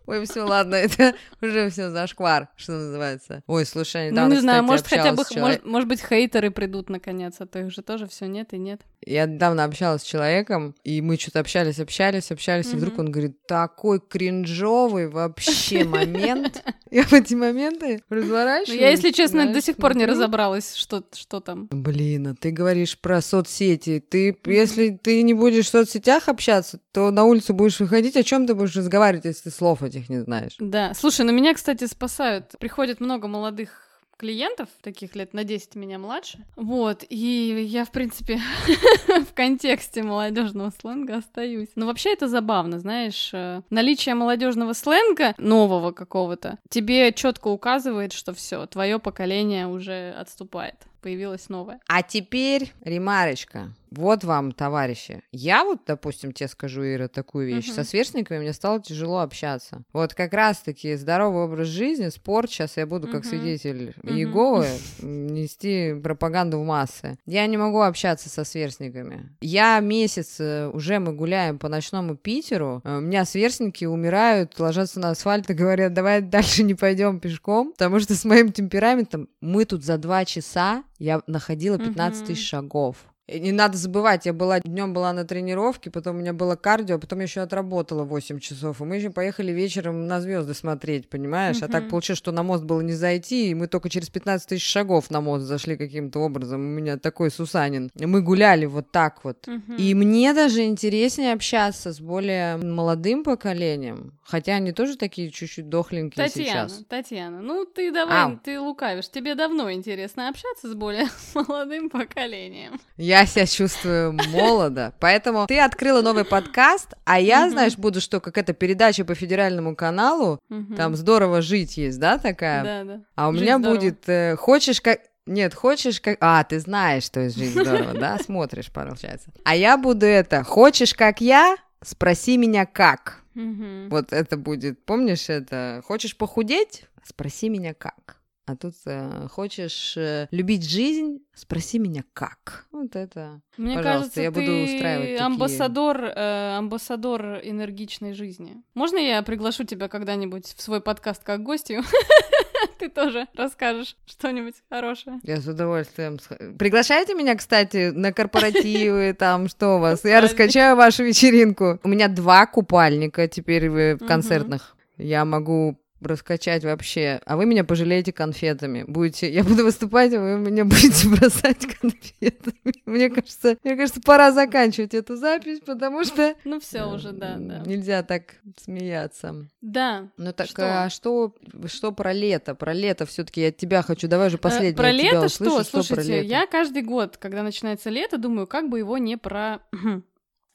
Ой, 0.06 0.24
все, 0.24 0.42
ладно, 0.42 0.74
это 0.74 1.14
уже 1.42 1.68
все 1.68 1.90
зашквар, 1.90 2.48
что 2.56 2.72
называется. 2.72 3.42
Ой, 3.46 3.66
слушай, 3.66 4.10
недавно, 4.10 4.30
Ну, 4.30 4.34
не 4.36 4.40
знаю, 4.40 4.64
кстати, 4.64 4.70
может, 4.70 4.86
хотя 4.88 5.12
бы, 5.12 5.40
может, 5.40 5.66
может 5.66 5.88
быть, 5.88 6.00
хейтеры 6.00 6.50
придут 6.50 6.88
наконец, 6.88 7.36
а 7.40 7.46
то 7.46 7.58
их 7.58 7.70
же 7.70 7.82
тоже 7.82 8.06
все 8.06 8.26
нет 8.26 8.54
и 8.54 8.58
нет. 8.58 8.80
Я 9.06 9.26
недавно 9.26 9.64
общалась 9.64 10.02
с 10.02 10.04
человеком, 10.04 10.74
и 10.84 11.00
мы 11.00 11.16
что-то 11.16 11.40
общались, 11.40 11.78
общались, 11.78 12.30
общались, 12.30 12.66
mm-hmm. 12.66 12.72
и 12.72 12.76
вдруг 12.76 12.98
он 12.98 13.10
говорит, 13.10 13.46
такой 13.46 14.00
кринжовый 14.00 15.08
вообще 15.08 15.84
момент. 15.84 16.62
Я 16.90 17.04
в 17.04 17.12
эти 17.12 17.34
моменты 17.34 18.02
разворачиваюсь. 18.08 18.80
Ну, 18.80 18.84
я, 18.86 18.90
если 18.90 19.10
честно, 19.10 19.52
до 19.52 19.60
сих 19.60 19.76
пор 19.76 19.94
не 19.94 20.06
разобралась, 20.06 20.74
что, 20.74 21.04
что 21.14 21.40
там. 21.40 21.68
Блин, 21.70 22.28
а 22.28 22.34
ты 22.34 22.50
говоришь 22.50 22.98
про 22.98 23.20
соцсети. 23.20 24.00
Ты, 24.00 24.36
если 24.46 24.90
ты 24.90 25.22
не 25.22 25.34
будешь 25.34 25.66
в 25.66 25.70
соцсетях 25.70 26.28
общаться, 26.28 26.80
то 26.92 27.10
на 27.10 27.24
улицу 27.24 27.54
будешь 27.54 27.80
выходить, 27.80 28.16
о 28.16 28.22
чем 28.22 28.46
ты 28.46 28.54
будешь 28.54 28.76
разговаривать, 28.76 29.26
если 29.26 29.44
ты 29.44 29.50
слов 29.50 29.82
этих 29.82 30.08
не 30.08 30.22
знаешь? 30.22 30.56
Да. 30.58 30.92
Слушай, 30.94 31.26
ну 31.26 31.32
меня, 31.32 31.54
кстати, 31.54 31.86
спасают. 31.86 32.54
Приходит 32.58 33.00
много 33.00 33.28
молодых 33.28 33.87
клиентов, 34.18 34.68
таких 34.82 35.14
лет 35.16 35.32
на 35.32 35.44
10 35.44 35.76
меня 35.76 35.98
младше. 35.98 36.44
Вот, 36.56 37.04
и 37.08 37.64
я, 37.66 37.84
в 37.84 37.90
принципе, 37.90 38.40
в 39.08 39.32
контексте 39.32 40.02
молодежного 40.02 40.70
сленга 40.78 41.16
остаюсь. 41.16 41.68
Но 41.76 41.86
вообще 41.86 42.12
это 42.12 42.28
забавно, 42.28 42.78
знаешь, 42.78 43.30
э, 43.32 43.62
наличие 43.70 44.14
молодежного 44.14 44.74
сленга, 44.74 45.34
нового 45.38 45.92
какого-то, 45.92 46.58
тебе 46.68 47.12
четко 47.12 47.48
указывает, 47.48 48.12
что 48.12 48.34
все, 48.34 48.66
твое 48.66 48.98
поколение 48.98 49.66
уже 49.66 50.10
отступает 50.18 50.74
появилась 51.00 51.48
новая. 51.48 51.80
А 51.86 52.02
теперь 52.02 52.72
ремарочка. 52.82 53.72
Вот 53.90 54.24
вам, 54.24 54.52
товарищи. 54.52 55.22
Я 55.32 55.64
вот, 55.64 55.80
допустим, 55.86 56.32
тебе 56.32 56.48
скажу, 56.48 56.82
Ира, 56.82 57.08
такую 57.08 57.46
вещь. 57.46 57.68
Uh-huh. 57.68 57.74
Со 57.74 57.84
сверстниками 57.84 58.38
мне 58.38 58.52
стало 58.52 58.80
тяжело 58.80 59.20
общаться. 59.20 59.82
Вот 59.92 60.14
как 60.14 60.32
раз-таки 60.32 60.94
здоровый 60.96 61.44
образ 61.44 61.68
жизни, 61.68 62.08
спорт. 62.08 62.50
Сейчас 62.50 62.76
я 62.76 62.86
буду 62.86 63.08
как 63.08 63.24
uh-huh. 63.24 63.28
свидетель 63.28 63.94
uh-huh. 63.96 64.14
Иеговы 64.14 64.66
нести 65.02 65.94
пропаганду 66.02 66.58
в 66.58 66.64
массы. 66.64 67.18
Я 67.26 67.46
не 67.46 67.56
могу 67.56 67.80
общаться 67.80 68.28
со 68.28 68.44
сверстниками. 68.44 69.30
Я 69.40 69.80
месяц 69.80 70.36
э, 70.40 70.70
уже 70.72 70.98
мы 70.98 71.12
гуляем 71.12 71.58
по 71.58 71.68
ночному 71.68 72.16
Питеру. 72.16 72.82
Э, 72.84 72.98
у 72.98 73.00
меня 73.00 73.24
сверстники 73.24 73.84
умирают, 73.84 74.58
ложатся 74.58 75.00
на 75.00 75.10
асфальт 75.10 75.50
и 75.50 75.54
говорят, 75.54 75.94
давай 75.94 76.20
дальше 76.20 76.62
не 76.62 76.74
пойдем 76.74 77.20
пешком, 77.20 77.72
потому 77.72 78.00
что 78.00 78.14
с 78.14 78.24
моим 78.24 78.52
темпераментом 78.52 79.28
мы 79.40 79.64
тут 79.64 79.84
за 79.84 79.98
два 79.98 80.24
часа 80.24 80.84
я 80.98 81.22
находила 81.26 81.78
15 81.78 82.26
тысяч 82.26 82.48
шагов. 82.48 82.96
Не 83.28 83.52
надо 83.52 83.76
забывать, 83.76 84.24
я 84.24 84.32
была 84.32 84.60
днем 84.60 84.94
была 84.94 85.12
на 85.12 85.24
тренировке, 85.24 85.90
потом 85.90 86.16
у 86.16 86.20
меня 86.20 86.32
было 86.32 86.56
кардио, 86.56 86.98
потом 86.98 87.20
еще 87.20 87.42
отработала 87.42 88.04
8 88.04 88.38
часов. 88.38 88.80
И 88.80 88.84
мы 88.84 88.96
еще 88.96 89.10
поехали 89.10 89.52
вечером 89.52 90.06
на 90.06 90.22
звезды 90.22 90.54
смотреть, 90.54 91.10
понимаешь? 91.10 91.56
Uh-huh. 91.56 91.66
А 91.66 91.68
так 91.68 91.90
получилось, 91.90 92.18
что 92.18 92.32
на 92.32 92.42
мост 92.42 92.64
было 92.64 92.80
не 92.80 92.94
зайти, 92.94 93.50
и 93.50 93.54
мы 93.54 93.66
только 93.66 93.90
через 93.90 94.08
15 94.08 94.48
тысяч 94.48 94.66
шагов 94.66 95.10
на 95.10 95.20
мост 95.20 95.44
зашли 95.44 95.76
каким-то 95.76 96.20
образом. 96.20 96.60
У 96.60 96.64
меня 96.64 96.96
такой 96.96 97.30
Сусанин. 97.30 97.90
Мы 97.94 98.22
гуляли 98.22 98.64
вот 98.64 98.90
так 98.90 99.22
вот. 99.24 99.46
Uh-huh. 99.46 99.76
И 99.76 99.94
мне 99.94 100.32
даже 100.32 100.64
интереснее 100.64 101.34
общаться 101.34 101.92
с 101.92 102.00
более 102.00 102.56
молодым 102.56 103.24
поколением. 103.24 104.18
Хотя 104.22 104.54
они 104.54 104.72
тоже 104.72 104.96
такие 104.96 105.30
чуть-чуть 105.30 105.68
дохленькие 105.68 106.26
Татьяна, 106.26 106.68
сейчас. 106.68 106.84
Татьяна, 106.88 107.40
ну 107.40 107.66
ты 107.66 107.92
давай, 107.92 108.24
Ау. 108.24 108.38
ты 108.42 108.58
лукавишь. 108.58 109.10
Тебе 109.10 109.34
давно 109.34 109.70
интересно 109.70 110.28
общаться 110.28 110.70
с 110.70 110.74
более 110.74 111.08
молодым 111.34 111.90
поколением. 111.90 112.80
Я 112.96 113.17
я 113.20 113.26
себя 113.26 113.46
чувствую 113.46 114.12
молодо. 114.12 114.94
Поэтому 115.00 115.46
ты 115.46 115.58
открыла 115.60 116.02
новый 116.02 116.24
подкаст, 116.24 116.94
а 117.04 117.18
я, 117.18 117.50
знаешь, 117.50 117.76
буду, 117.76 118.00
что 118.00 118.20
как 118.20 118.38
это 118.38 118.52
передача 118.52 119.04
по 119.04 119.14
федеральному 119.14 119.74
каналу, 119.74 120.38
там 120.76 120.94
здорово 120.94 121.42
жить 121.42 121.76
есть, 121.76 121.98
да, 121.98 122.18
такая? 122.18 122.64
Да, 122.64 122.84
да. 122.84 123.00
А 123.14 123.28
у 123.28 123.32
меня 123.32 123.58
будет, 123.58 124.08
э, 124.08 124.36
хочешь 124.36 124.80
как 124.80 125.00
Нет, 125.26 125.54
хочешь 125.54 126.00
как... 126.00 126.16
А, 126.20 126.42
ты 126.44 126.58
знаешь, 126.58 127.04
что 127.04 127.26
из 127.26 127.36
жизни 127.36 127.60
здорово, 127.62 127.94
да? 127.94 128.18
Смотришь, 128.18 128.70
получается. 128.72 129.30
А 129.44 129.54
я 129.54 129.76
буду 129.76 130.06
это. 130.06 130.42
Хочешь 130.42 130.94
как 130.94 131.20
я? 131.20 131.56
Спроси 131.82 132.36
меня 132.38 132.64
как. 132.66 133.22
Вот 133.34 134.12
это 134.12 134.36
будет. 134.36 134.84
Помнишь 134.84 135.28
это? 135.28 135.82
Хочешь 135.86 136.16
похудеть? 136.16 136.84
Спроси 137.04 137.48
меня 137.48 137.74
как. 137.74 138.17
А 138.48 138.56
тут 138.56 138.74
э, 138.86 139.28
хочешь 139.30 139.94
э, 139.98 140.26
любить 140.30 140.66
жизнь, 140.66 141.18
спроси 141.34 141.78
меня 141.78 142.02
как. 142.14 142.64
Вот 142.72 142.96
это. 142.96 143.42
Мне 143.58 143.76
Пожалуйста, 143.76 143.98
кажется, 143.98 144.22
я 144.22 144.30
ты 144.32 144.40
буду 144.40 144.52
устраивать 144.52 145.08
такие... 145.08 145.20
амбассадор, 145.20 146.04
э, 146.04 146.56
амбассадор 146.56 147.40
энергичной 147.42 148.14
жизни. 148.14 148.62
Можно 148.72 148.96
я 148.96 149.22
приглашу 149.22 149.64
тебя 149.64 149.88
когда-нибудь 149.88 150.46
в 150.56 150.62
свой 150.62 150.80
подкаст 150.80 151.24
как 151.24 151.42
гостью? 151.42 151.82
Ты 152.78 152.88
тоже 152.88 153.26
расскажешь 153.34 153.96
что-нибудь 154.06 154.54
хорошее. 154.70 155.18
Я 155.24 155.42
с 155.42 155.46
удовольствием. 155.46 156.18
Приглашайте 156.58 157.14
меня, 157.14 157.36
кстати, 157.36 157.90
на 157.90 158.14
корпоративы, 158.14 159.12
там 159.18 159.48
что 159.48 159.76
у 159.76 159.78
вас. 159.78 160.06
Я 160.06 160.22
раскачаю 160.22 160.74
вашу 160.74 161.04
вечеринку. 161.04 161.78
У 161.82 161.88
меня 161.88 162.08
два 162.08 162.46
купальника 162.46 163.28
теперь 163.28 163.68
в 163.68 163.98
концертных. 163.98 164.74
Я 164.96 165.26
могу 165.26 165.78
раскачать 166.00 166.64
вообще. 166.64 167.20
А 167.24 167.36
вы 167.36 167.46
меня 167.46 167.64
пожалеете 167.64 168.12
конфетами. 168.12 168.84
Будете, 168.86 169.30
я 169.30 169.44
буду 169.44 169.64
выступать, 169.64 170.12
а 170.14 170.20
вы 170.20 170.38
меня 170.38 170.64
будете 170.64 171.08
бросать 171.16 171.66
конфетами. 171.80 172.74
Мне 172.86 173.10
кажется, 173.10 173.56
мне 173.64 173.76
кажется, 173.76 174.00
пора 174.00 174.32
заканчивать 174.32 174.94
эту 174.94 175.16
запись, 175.16 175.60
потому 175.64 176.04
что... 176.04 176.34
Ну 176.44 176.60
все 176.60 176.84
уже, 176.84 177.12
да, 177.12 177.36
да. 177.38 177.62
Нельзя 177.66 178.02
так 178.02 178.36
смеяться. 178.62 179.46
Да. 179.60 180.08
Ну 180.16 180.32
так, 180.32 180.48
что? 180.48 180.84
а 180.84 180.90
что, 180.90 181.34
что 181.66 181.92
про 181.92 182.12
лето? 182.12 182.54
Про 182.54 182.72
лето 182.72 183.06
все-таки 183.06 183.42
я 183.42 183.48
от 183.48 183.56
тебя 183.56 183.82
хочу. 183.82 184.08
Давай 184.08 184.30
же 184.30 184.36
э, 184.36 184.40
последнее. 184.40 184.74
Про 184.74 184.90
лето 184.90 185.28
что? 185.28 185.62
Слушайте, 185.64 186.24
я 186.24 186.46
каждый 186.46 186.82
год, 186.82 187.16
когда 187.16 187.42
начинается 187.42 187.90
лето, 187.90 188.18
думаю, 188.18 188.46
как 188.46 188.68
бы 188.68 188.78
его 188.78 188.98
не 188.98 189.16
про 189.16 189.60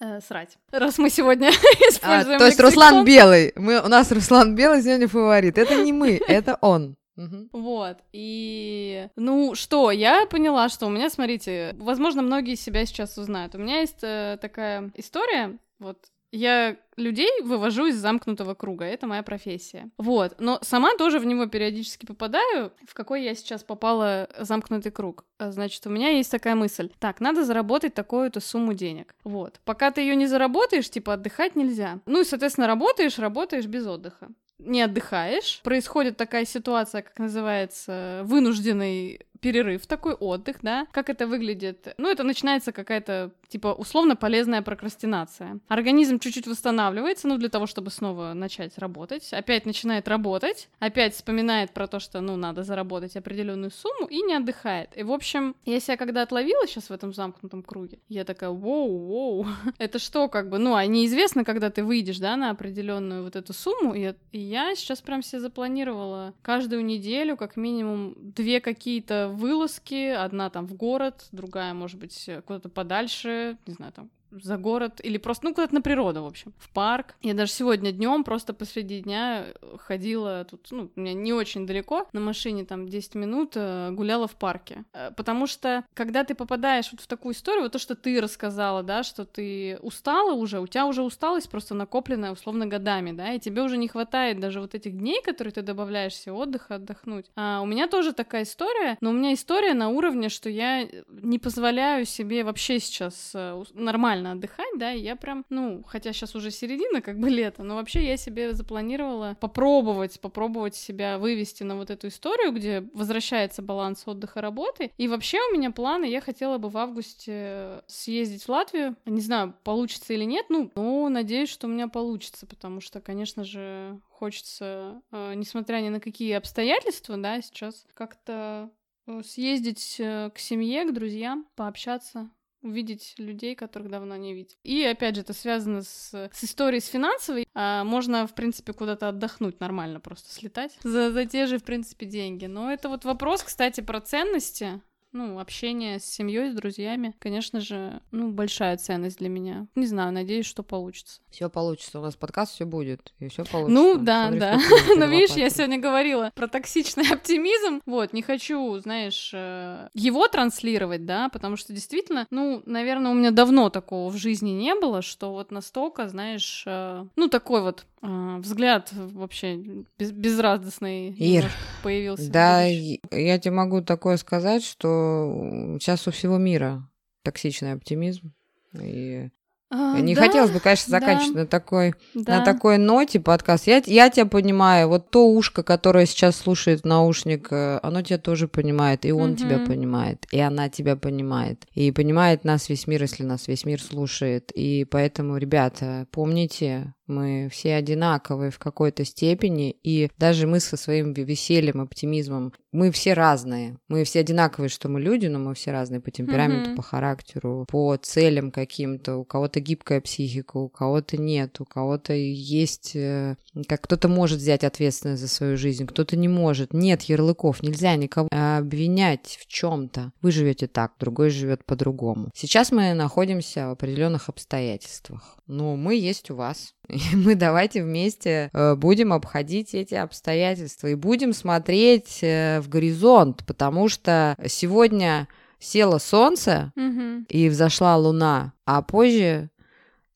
э, 0.04 0.22
срать. 0.22 0.58
Раз 0.72 0.98
мы 0.98 1.10
сегодня 1.10 1.50
используем. 1.90 2.36
А, 2.36 2.40
то 2.40 2.46
есть 2.46 2.60
Руслан 2.60 3.06
Белый. 3.06 3.54
Мы, 3.56 3.82
у 3.82 3.88
нас 3.88 4.12
Руслан 4.12 4.56
Белый 4.56 4.82
сегодня 4.82 5.08
фаворит. 5.08 5.58
Это 5.58 5.84
не 5.84 5.94
мы, 5.94 6.22
это 6.28 6.58
он. 6.62 6.96
Вот. 7.16 8.00
И 8.12 9.08
ну 9.16 9.54
что, 9.56 9.92
я 9.92 10.26
поняла, 10.26 10.70
что 10.70 10.88
у 10.88 10.90
меня, 10.90 11.10
смотрите, 11.10 11.76
возможно, 11.78 12.22
многие 12.22 12.56
себя 12.56 12.86
сейчас 12.86 13.18
узнают. 13.18 13.56
У 13.56 13.60
меня 13.60 13.82
есть 13.82 14.00
э, 14.02 14.38
такая 14.42 14.92
история. 14.96 15.58
Вот 15.80 15.98
я 16.34 16.78
людей 16.98 17.30
вывожу 17.44 17.86
из 17.86 17.96
замкнутого 17.96 18.56
круга, 18.56 18.86
это 18.86 19.06
моя 19.06 19.22
профессия. 19.22 19.90
Вот, 19.98 20.36
но 20.40 20.60
сама 20.64 20.96
тоже 20.98 21.20
в 21.20 21.26
него 21.26 21.46
периодически 21.46 22.08
попадаю. 22.08 22.74
В 22.88 22.96
какой 22.96 23.24
я 23.24 23.36
сейчас 23.36 23.64
попала 23.64 24.28
замкнутый 24.40 24.92
круг? 24.92 25.26
А, 25.38 25.52
значит, 25.52 25.86
у 25.86 25.92
меня 25.92 26.10
есть 26.10 26.32
такая 26.32 26.56
мысль. 26.56 26.90
Так, 27.00 27.20
надо 27.20 27.46
заработать 27.46 27.94
такую-то 27.94 28.40
сумму 28.40 28.74
денег. 28.74 29.16
Вот. 29.24 29.62
Пока 29.64 29.92
ты 29.92 30.02
ее 30.02 30.16
не 30.16 30.26
заработаешь, 30.26 30.90
типа, 30.90 31.14
отдыхать 31.14 31.56
нельзя. 31.56 32.00
Ну 32.08 32.22
и, 32.22 32.26
соответственно, 32.26 32.68
работаешь, 32.68 33.20
работаешь 33.20 33.68
без 33.68 33.86
отдыха 33.86 34.30
не 34.60 34.82
отдыхаешь, 34.82 35.60
происходит 35.62 36.16
такая 36.16 36.46
ситуация, 36.46 37.02
как 37.02 37.20
называется, 37.20 38.22
вынужденный 38.24 39.26
перерыв, 39.44 39.86
такой 39.86 40.14
отдых, 40.14 40.58
да. 40.62 40.88
Как 40.92 41.10
это 41.10 41.28
выглядит? 41.28 41.94
Ну, 41.98 42.10
это 42.10 42.24
начинается 42.24 42.72
какая-то, 42.72 43.32
типа, 43.50 43.74
условно 43.74 44.16
полезная 44.16 44.62
прокрастинация. 44.62 45.60
Организм 45.68 46.18
чуть-чуть 46.18 46.48
восстанавливается, 46.48 47.28
ну, 47.28 47.38
для 47.38 47.50
того, 47.50 47.68
чтобы 47.68 47.92
снова 47.92 48.34
начать 48.34 48.78
работать. 48.78 49.34
Опять 49.34 49.66
начинает 49.66 50.08
работать, 50.08 50.70
опять 50.80 51.14
вспоминает 51.14 51.72
про 51.72 51.88
то, 51.88 52.00
что, 52.00 52.22
ну, 52.22 52.38
надо 52.38 52.64
заработать 52.64 53.18
определенную 53.18 53.72
сумму 53.72 54.08
и 54.08 54.22
не 54.22 54.34
отдыхает. 54.34 54.98
И, 54.98 55.04
в 55.04 55.12
общем, 55.12 55.56
я 55.66 55.82
себя 55.82 55.98
когда 55.98 56.22
отловила 56.22 56.66
сейчас 56.66 56.90
в 56.90 56.94
этом 56.94 57.14
замкнутом 57.14 57.64
круге, 57.64 58.00
я 58.08 58.24
такая, 58.24 58.50
воу, 58.50 58.98
воу, 58.98 59.48
это 59.78 60.00
что, 60.00 60.30
как 60.30 60.50
бы, 60.50 60.58
ну, 60.58 60.76
а 60.76 60.86
неизвестно, 60.86 61.44
когда 61.44 61.70
ты 61.70 61.84
выйдешь, 61.84 62.20
да, 62.20 62.38
на 62.38 62.50
определенную 62.50 63.24
вот 63.26 63.36
эту 63.36 63.52
сумму, 63.52 63.94
и, 63.94 64.14
и 64.32 64.40
я 64.40 64.74
сейчас 64.76 65.02
прям 65.02 65.22
себе 65.22 65.42
запланировала 65.42 66.34
каждую 66.42 66.86
неделю 66.86 67.36
как 67.36 67.58
минимум 67.58 68.16
две 68.18 68.62
какие-то 68.62 69.33
вылазки, 69.34 70.10
одна 70.10 70.50
там 70.50 70.66
в 70.66 70.74
город, 70.76 71.28
другая, 71.32 71.74
может 71.74 72.00
быть, 72.00 72.30
куда-то 72.46 72.70
подальше, 72.70 73.58
не 73.66 73.74
знаю, 73.74 73.92
там 73.94 74.10
за 74.42 74.58
город 74.58 75.00
или 75.04 75.18
просто, 75.18 75.48
ну, 75.48 75.54
куда-то 75.54 75.76
на 75.76 75.82
природу, 75.82 76.24
в 76.24 76.28
общем, 76.28 76.54
в 76.58 76.70
парк. 76.70 77.16
Я 77.22 77.34
даже 77.34 77.52
сегодня 77.52 77.92
днем 77.92 78.24
просто 78.24 78.54
посреди 78.54 79.02
дня 79.02 79.46
ходила 79.78 80.46
тут, 80.50 80.68
ну, 80.72 80.90
у 80.96 81.00
меня 81.00 81.14
не 81.14 81.34
очень 81.34 81.68
далеко, 81.68 82.08
на 82.14 82.20
машине 82.20 82.66
там 82.66 82.88
10 82.88 83.16
минут 83.16 83.54
э, 83.56 83.92
гуляла 83.92 84.28
в 84.28 84.36
парке. 84.36 84.84
Э, 84.94 85.12
потому 85.16 85.48
что, 85.48 85.84
когда 85.94 86.24
ты 86.24 86.36
попадаешь 86.36 86.92
вот 86.92 87.02
в 87.02 87.08
такую 87.08 87.34
историю, 87.34 87.64
вот 87.64 87.72
то, 87.72 87.80
что 87.80 87.96
ты 87.96 88.20
рассказала, 88.22 88.84
да, 88.84 89.04
что 89.04 89.26
ты 89.26 89.78
устала 89.82 90.34
уже, 90.34 90.60
у 90.60 90.68
тебя 90.68 90.86
уже 90.86 91.04
усталость 91.04 91.50
просто 91.50 91.76
накопленная 91.76 92.32
условно 92.32 92.66
годами, 92.66 93.12
да, 93.12 93.34
и 93.34 93.40
тебе 93.40 93.62
уже 93.62 93.78
не 93.78 93.88
хватает 93.88 94.40
даже 94.40 94.62
вот 94.62 94.76
этих 94.76 94.98
дней, 94.98 95.22
которые 95.22 95.52
ты 95.52 95.62
добавляешь 95.62 96.16
себе 96.16 96.34
отдыха, 96.34 96.76
отдохнуть. 96.76 97.26
А 97.36 97.62
у 97.62 97.66
меня 97.66 97.88
тоже 97.88 98.14
такая 98.14 98.44
история, 98.44 98.98
но 99.02 99.10
у 99.10 99.14
меня 99.14 99.34
история 99.34 99.74
на 99.74 99.90
уровне, 99.90 100.30
что 100.30 100.50
я 100.50 100.88
не 101.10 101.40
позволяю 101.40 102.06
себе 102.06 102.44
вообще 102.44 102.80
сейчас 102.80 103.32
э, 103.34 103.64
нормально 103.74 104.23
нормально 104.24 104.32
отдыхать, 104.32 104.78
да, 104.78 104.94
и 104.94 105.02
я 105.02 105.16
прям, 105.16 105.46
ну, 105.50 105.84
хотя 105.86 106.14
сейчас 106.14 106.36
уже 106.36 106.52
середина, 106.52 107.02
как 107.02 107.20
бы 107.20 107.30
лето, 107.30 107.64
но 107.64 107.76
вообще 107.76 108.06
я 108.06 108.18
себе 108.18 108.54
запланировала 108.54 109.38
попробовать, 109.40 110.20
попробовать 110.20 110.76
себя 110.76 111.18
вывести 111.18 111.64
на 111.64 111.76
вот 111.76 111.90
эту 111.90 112.08
историю, 112.08 112.52
где 112.52 112.82
возвращается 112.94 113.62
баланс 113.62 114.04
отдыха 114.06 114.42
работы, 114.42 114.92
и 114.98 115.08
вообще 115.08 115.38
у 115.50 115.54
меня 115.54 115.72
планы, 115.72 116.06
я 116.06 116.22
хотела 116.22 116.58
бы 116.58 116.70
в 116.70 116.78
августе 116.78 117.84
съездить 117.88 118.44
в 118.44 118.50
Латвию, 118.50 118.96
не 119.06 119.22
знаю, 119.22 119.54
получится 119.64 120.14
или 120.14 120.24
нет, 120.24 120.46
ну, 120.50 120.72
но 120.76 121.10
надеюсь, 121.10 121.50
что 121.50 121.68
у 121.68 121.70
меня 121.70 121.88
получится, 121.88 122.46
потому 122.46 122.82
что, 122.82 123.02
конечно 123.02 123.44
же, 123.44 124.00
хочется, 124.10 125.02
э, 125.12 125.34
несмотря 125.36 125.78
ни 125.78 125.90
на 125.90 126.00
какие 126.00 126.34
обстоятельства, 126.34 127.18
да, 127.18 127.42
сейчас 127.42 127.86
как-то 127.94 128.70
э, 129.08 129.22
съездить 129.24 129.98
э, 130.00 130.30
к 130.34 130.40
семье, 130.40 130.86
к 130.86 130.94
друзьям, 130.94 131.46
пообщаться, 131.56 132.30
увидеть 132.64 133.16
людей, 133.18 133.56
которых 133.56 133.90
давно 133.90 134.16
не 134.16 134.34
видел. 134.34 134.56
И 134.64 134.84
опять 134.84 135.16
же, 135.16 135.22
это 135.22 135.34
связано 135.34 135.84
с, 135.84 136.30
с 136.32 136.44
историей 136.44 136.82
с 136.82 136.88
финансовой. 136.88 137.48
А, 137.54 137.84
можно, 137.84 138.26
в 138.26 138.34
принципе, 138.34 138.74
куда-то 138.74 139.10
отдохнуть 139.10 139.60
нормально, 139.60 140.00
просто 140.00 140.34
слетать 140.34 140.78
за, 140.84 141.12
за 141.12 141.26
те 141.26 141.46
же, 141.46 141.60
в 141.60 141.64
принципе, 141.64 142.06
деньги. 142.06 142.46
Но 142.46 142.72
это 142.72 142.90
вот 142.90 143.06
вопрос, 143.06 143.44
кстати, 143.44 143.82
про 143.82 144.02
ценности 144.02 144.82
ну, 145.14 145.40
общение 145.40 146.00
с 146.00 146.06
семьей, 146.06 146.52
с 146.52 146.56
друзьями, 146.56 147.16
конечно 147.20 147.62
же, 147.62 148.02
ну, 148.12 148.32
большая 148.32 148.78
ценность 148.78 149.20
для 149.20 149.30
меня. 149.30 149.68
Не 149.76 149.86
знаю, 149.86 150.12
надеюсь, 150.12 150.46
что 150.46 150.64
получится. 150.64 151.22
Все 151.30 151.50
получится. 151.50 152.00
У 152.00 152.04
нас 152.04 152.16
подкаст 152.16 152.54
все 152.54 152.66
будет, 152.66 153.14
и 153.20 153.28
все 153.28 153.46
получится. 153.46 153.74
Ну, 153.74 153.98
да, 153.98 154.28
Смотри, 154.28 154.40
да. 154.40 154.60
Но 154.98 155.06
видишь, 155.12 155.36
я 155.36 155.50
сегодня 155.50 155.80
говорила 155.80 156.32
про 156.36 156.48
токсичный 156.48 157.06
оптимизм. 157.12 157.82
Вот, 157.86 158.14
не 158.14 158.22
хочу, 158.22 158.78
знаешь, 158.80 159.32
э, 159.34 159.90
его 159.94 160.28
транслировать, 160.28 161.06
да, 161.06 161.30
потому 161.30 161.56
что 161.56 161.74
действительно, 161.74 162.28
ну, 162.30 162.64
наверное, 162.66 163.12
у 163.12 163.16
меня 163.16 163.32
давно 163.32 163.70
такого 163.70 164.10
в 164.10 164.18
жизни 164.18 164.50
не 164.50 164.76
было, 164.76 165.02
что 165.02 165.32
вот 165.32 165.52
настолько, 165.52 166.10
знаешь, 166.10 166.64
э, 166.66 167.06
ну, 167.16 167.28
такой 167.28 167.62
вот 167.62 167.86
э, 168.04 168.38
взгляд 168.40 168.90
вообще 168.94 169.56
без, 169.98 170.12
безрадостный 170.12 171.10
Ир, 171.10 171.50
появился. 171.82 172.30
Да, 172.30 172.64
я 172.64 173.40
тебе 173.40 173.52
могу 173.52 173.82
такое 173.82 174.18
сказать, 174.18 174.64
что 174.64 175.78
сейчас 175.80 176.08
у 176.08 176.12
всего 176.12 176.38
мира 176.38 176.88
токсичный 177.24 177.74
оптимизм. 177.74 178.34
И 178.80 179.30
а, 179.76 180.00
не 180.00 180.14
да, 180.14 180.22
хотелось 180.22 180.52
бы, 180.52 180.60
конечно, 180.60 180.92
заканчивать 180.92 181.34
да, 181.34 181.40
на 181.42 181.48
такой 181.48 181.96
да. 182.14 182.40
на 182.40 182.46
такой 182.46 182.78
ноте 182.78 183.20
подкаст. 183.20 183.66
Я, 183.66 183.82
я 183.88 184.12
тебя 184.12 184.28
понимаю. 184.28 184.88
Вот 184.88 185.10
то 185.10 185.28
ушко, 185.28 185.64
которое 185.64 186.06
сейчас 186.06 186.36
слушает 186.36 186.86
наушник, 186.86 187.48
э, 187.50 187.80
оно 187.82 188.04
тебя 188.04 188.20
тоже 188.20 188.48
понимает, 188.48 189.04
и 189.04 189.12
он 189.12 189.32
угу. 189.32 189.38
тебя 189.38 189.58
понимает, 189.58 190.28
и 190.32 190.40
она 190.40 190.70
тебя 190.70 190.96
понимает, 190.96 191.66
и 191.74 191.92
понимает 191.92 192.44
нас 192.44 192.70
весь 192.70 192.86
мир, 192.86 193.02
если 193.02 193.24
нас 193.24 193.48
весь 193.48 193.66
мир 193.66 193.82
слушает. 193.82 194.52
И 194.54 194.86
поэтому, 194.86 195.38
ребята, 195.38 196.06
помните, 196.12 196.94
мы 197.08 197.50
все 197.52 197.76
одинаковые 197.76 198.52
в 198.52 198.60
какой-то 198.60 199.06
степени, 199.06 199.72
и 199.84 200.10
даже 200.18 200.48
мы 200.48 200.60
со 200.60 200.78
своим 200.78 201.14
весельем, 201.14 201.82
оптимизмом, 201.82 202.54
мы 202.72 202.92
все 202.92 203.14
разные. 203.14 203.78
Мы 203.88 204.04
все 204.04 204.22
одинаковые, 204.22 204.70
что 204.70 204.90
мы 204.90 205.00
люди, 205.00 205.28
но 205.28 205.38
мы 205.38 205.54
все 205.54 205.72
разные 205.72 206.02
по 206.02 206.10
темпераменту, 206.10 206.72
mm-hmm. 206.72 206.76
по 206.76 206.82
характеру, 206.82 207.68
по 207.70 207.96
целям 207.98 208.52
каким-то. 208.52 209.18
У 209.18 209.26
кого-то 209.26 209.60
гибкая 209.60 210.02
психика, 210.02 210.58
у 210.58 210.70
кого-то 210.70 211.18
нет, 211.18 211.62
у 211.62 211.66
кого-то 211.66 212.14
есть... 212.14 212.96
Э, 212.96 213.36
как 213.68 213.82
кто-то 213.82 214.08
может 214.08 214.40
взять 214.40 214.64
ответственность 214.64 215.22
за 215.22 215.28
свою 215.28 215.56
жизнь, 215.56 215.86
кто-то 215.86 216.16
не 216.18 216.28
может. 216.28 216.74
Нет 216.74 217.04
ярлыков, 217.04 217.62
нельзя 217.62 217.96
никого 217.96 218.28
обвинять 218.32 219.38
в 219.40 219.48
чем 219.48 219.88
то 219.90 220.12
Вы 220.22 220.32
живете 220.32 220.68
так, 220.68 220.94
другой 221.00 221.30
живет 221.30 221.66
по-другому. 221.66 222.32
Сейчас 222.34 222.72
мы 222.72 222.94
находимся 222.94 223.68
в 223.68 223.72
определенных 223.72 224.30
обстоятельствах. 224.30 225.38
Но 225.46 225.76
мы 225.76 225.96
есть 225.96 226.32
у 226.32 226.36
вас 226.36 226.74
И 226.94 227.02
мы 227.16 227.36
давайте 227.36 227.84
вместе 227.84 228.50
э, 228.54 228.76
будем 228.76 229.14
обходить 229.14 229.74
эти 229.74 229.96
обстоятельства 229.96 230.88
и 230.88 230.96
будем 230.96 231.34
смотреть 231.34 232.20
э, 232.22 232.60
в 232.62 232.70
горизонт, 232.70 233.44
потому 233.46 233.90
что 233.90 234.36
сегодня 234.48 235.28
село 235.60 235.98
солнце 236.00 236.72
Мгм. 236.76 237.26
и 237.30 237.50
взошла 237.50 237.96
луна, 237.98 238.54
а 238.66 238.82
позже 238.82 239.50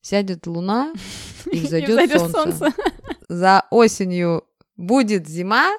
сядет 0.02 0.46
луна 0.46 0.94
и 1.52 1.60
взойдет 1.60 2.12
солнце. 2.20 2.30
солнце. 2.30 2.74
За 3.30 3.64
осенью 3.72 4.44
будет 4.76 5.28
зима, 5.28 5.72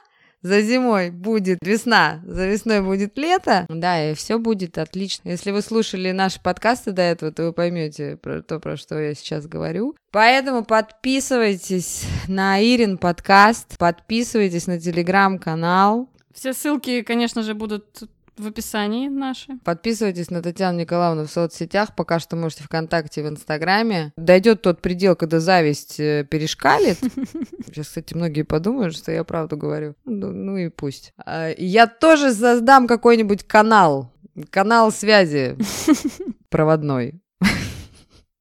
за 0.43 0.63
зимой 0.63 1.11
будет 1.11 1.59
весна, 1.63 2.21
за 2.25 2.47
весной 2.47 2.81
будет 2.81 3.17
лето. 3.19 3.67
Да, 3.69 4.11
и 4.11 4.15
все 4.15 4.39
будет 4.39 4.79
отлично. 4.79 5.31
Если 5.31 5.51
вы 5.51 5.63
слушали 5.63 6.13
наши 6.13 6.41
подкасты 6.41 6.93
до 6.93 7.03
этого, 7.03 7.33
то 7.33 7.45
вы 7.45 7.53
поймете 7.53 8.17
про 8.17 8.43
то, 8.43 8.61
про 8.61 8.77
что 8.77 8.99
я 8.99 9.15
сейчас 9.15 9.47
говорю. 9.47 9.97
Поэтому 10.11 10.65
подписывайтесь 10.65 12.05
на 12.29 12.63
Ирин 12.63 12.99
подкаст, 12.99 13.77
подписывайтесь 13.79 14.67
на 14.67 14.81
телеграм-канал, 14.81 16.09
Все 16.35 16.53
ссылки, 16.53 17.03
конечно 17.03 17.43
же, 17.43 17.55
будут 17.55 18.05
в 18.39 18.47
описании 18.47 19.09
наши. 19.09 19.59
Подписывайтесь 19.65 20.31
на 20.31 20.43
Татьяну 20.43 20.81
Николаевну 20.81 21.25
в 21.27 21.31
соцсетях, 21.31 21.95
пока 21.95 22.19
что 22.19 22.37
можете 22.37 22.65
ВКонтакте, 22.65 23.23
в 23.23 23.29
Инстаграме. 23.29 24.13
Дойдет 24.17 24.63
тот 24.63 24.81
предел, 24.81 25.17
когда 25.17 25.41
зависть 25.41 25.99
э, 26.01 26.25
перешкалит. 26.29 26.99
Сейчас, 27.67 27.89
кстати, 27.89 28.15
многие 28.15 28.43
подумают, 28.43 28.95
что 28.97 29.13
я 29.13 29.25
правду 29.25 29.57
говорю. 29.57 29.95
Ну, 30.05 30.33
ну 30.33 30.57
и 30.57 30.69
пусть. 30.69 31.13
А, 31.25 31.51
Я 31.57 31.87
тоже 31.87 32.33
создам 32.33 32.87
какой-нибудь 32.87 33.45
канал. 33.45 34.13
Канал 34.51 34.93
связи 34.93 35.57
проводной. 36.49 37.21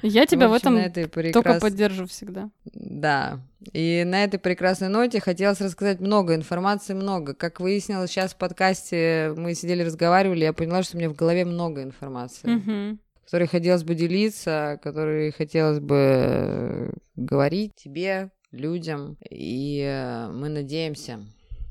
Я 0.03 0.25
тебя 0.27 0.47
в, 0.47 0.53
общем, 0.53 0.67
этом 0.69 0.73
на 0.75 0.85
этой 0.85 1.05
только 1.07 1.21
прекрас- 1.53 1.61
поддержу 1.61 2.05
всегда. 2.05 2.49
Да. 2.73 3.39
И 3.73 4.03
на 4.05 4.23
этой 4.23 4.39
прекрасной 4.39 4.89
ноте 4.89 5.19
хотелось 5.19 5.59
рассказать 5.59 5.99
много 5.99 6.35
информации, 6.35 6.93
много. 6.93 7.33
Как 7.33 7.59
выяснилось 7.59 8.11
сейчас 8.11 8.33
в 8.33 8.37
подкасте, 8.37 9.33
мы 9.35 9.55
сидели, 9.55 9.81
разговаривали, 9.83 10.43
я 10.43 10.53
поняла, 10.53 10.83
что 10.83 10.97
у 10.97 10.99
меня 10.99 11.09
в 11.09 11.15
голове 11.15 11.45
много 11.45 11.81
информации, 11.81 12.47
Мгм. 12.47 12.99
которой 13.25 13.47
хотелось 13.47 13.83
бы 13.83 13.95
делиться, 13.95 14.79
которой 14.83 15.31
хотелось 15.31 15.79
бы 15.79 15.95
э, 15.97 16.89
говорить 17.15 17.73
тебе, 17.75 18.29
людям. 18.51 19.17
И 19.29 19.81
э, 19.83 20.29
мы 20.31 20.49
надеемся. 20.49 21.19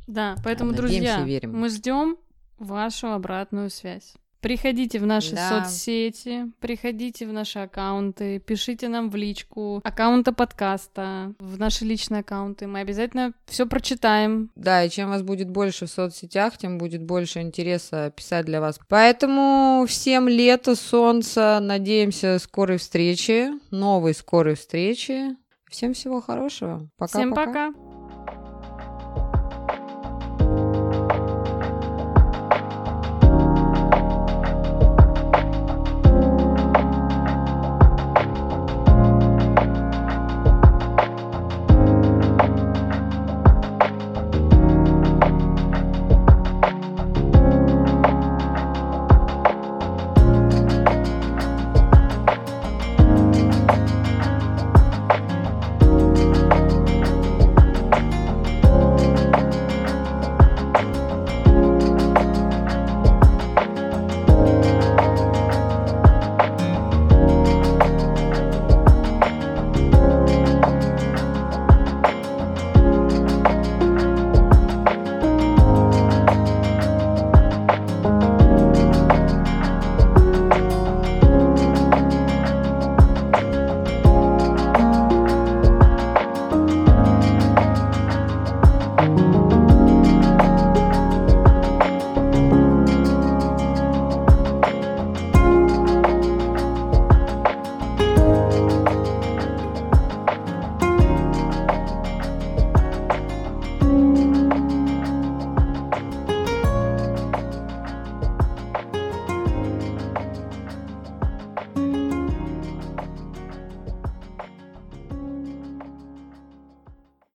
Да, 0.09 0.37
поэтому, 0.45 0.72
Надеемся 0.72 0.99
друзья, 0.99 1.24
верим. 1.24 1.57
мы 1.59 1.68
ждем 1.68 2.16
вашу 2.59 3.09
обратную 3.12 3.70
связь. 3.70 4.14
Приходите 4.47 5.01
в 5.01 5.07
наши 5.07 5.34
Да. 5.34 5.64
соцсети, 5.64 6.53
приходите 6.61 7.26
в 7.26 7.32
наши 7.32 7.59
аккаунты, 7.59 8.38
пишите 8.38 8.86
нам 8.86 9.11
в 9.11 9.16
личку 9.16 9.80
аккаунта 9.82 10.32
подкаста, 10.32 11.34
в 11.40 11.59
наши 11.59 11.84
личные 11.84 12.20
аккаунты. 12.20 12.68
Мы 12.68 12.78
обязательно 12.78 13.32
все 13.47 13.66
прочитаем. 13.66 14.53
Да, 14.55 14.84
и 14.84 14.88
чем 14.88 15.09
вас 15.09 15.22
будет 15.22 15.51
больше 15.51 15.86
в 15.86 15.90
соцсетях, 15.90 16.59
тем 16.59 16.78
будет 16.78 17.03
больше 17.03 17.40
интереса 17.40 18.12
писать 18.14 18.47
для 18.47 18.61
вас. 18.61 18.78
Поэтому 18.88 19.84
всем 19.88 20.28
лето, 20.28 20.76
солнца, 20.76 21.59
надеемся 21.61 22.38
скорой 22.38 22.76
встречи, 22.76 23.49
новой 23.72 24.14
скорой 24.14 24.55
встречи. 24.55 25.34
Всем 25.68 25.92
всего 25.92 26.20
хорошего. 26.20 26.88
Пока-пока. 26.97 27.18
Всем 27.18 27.34
пока. 27.34 27.86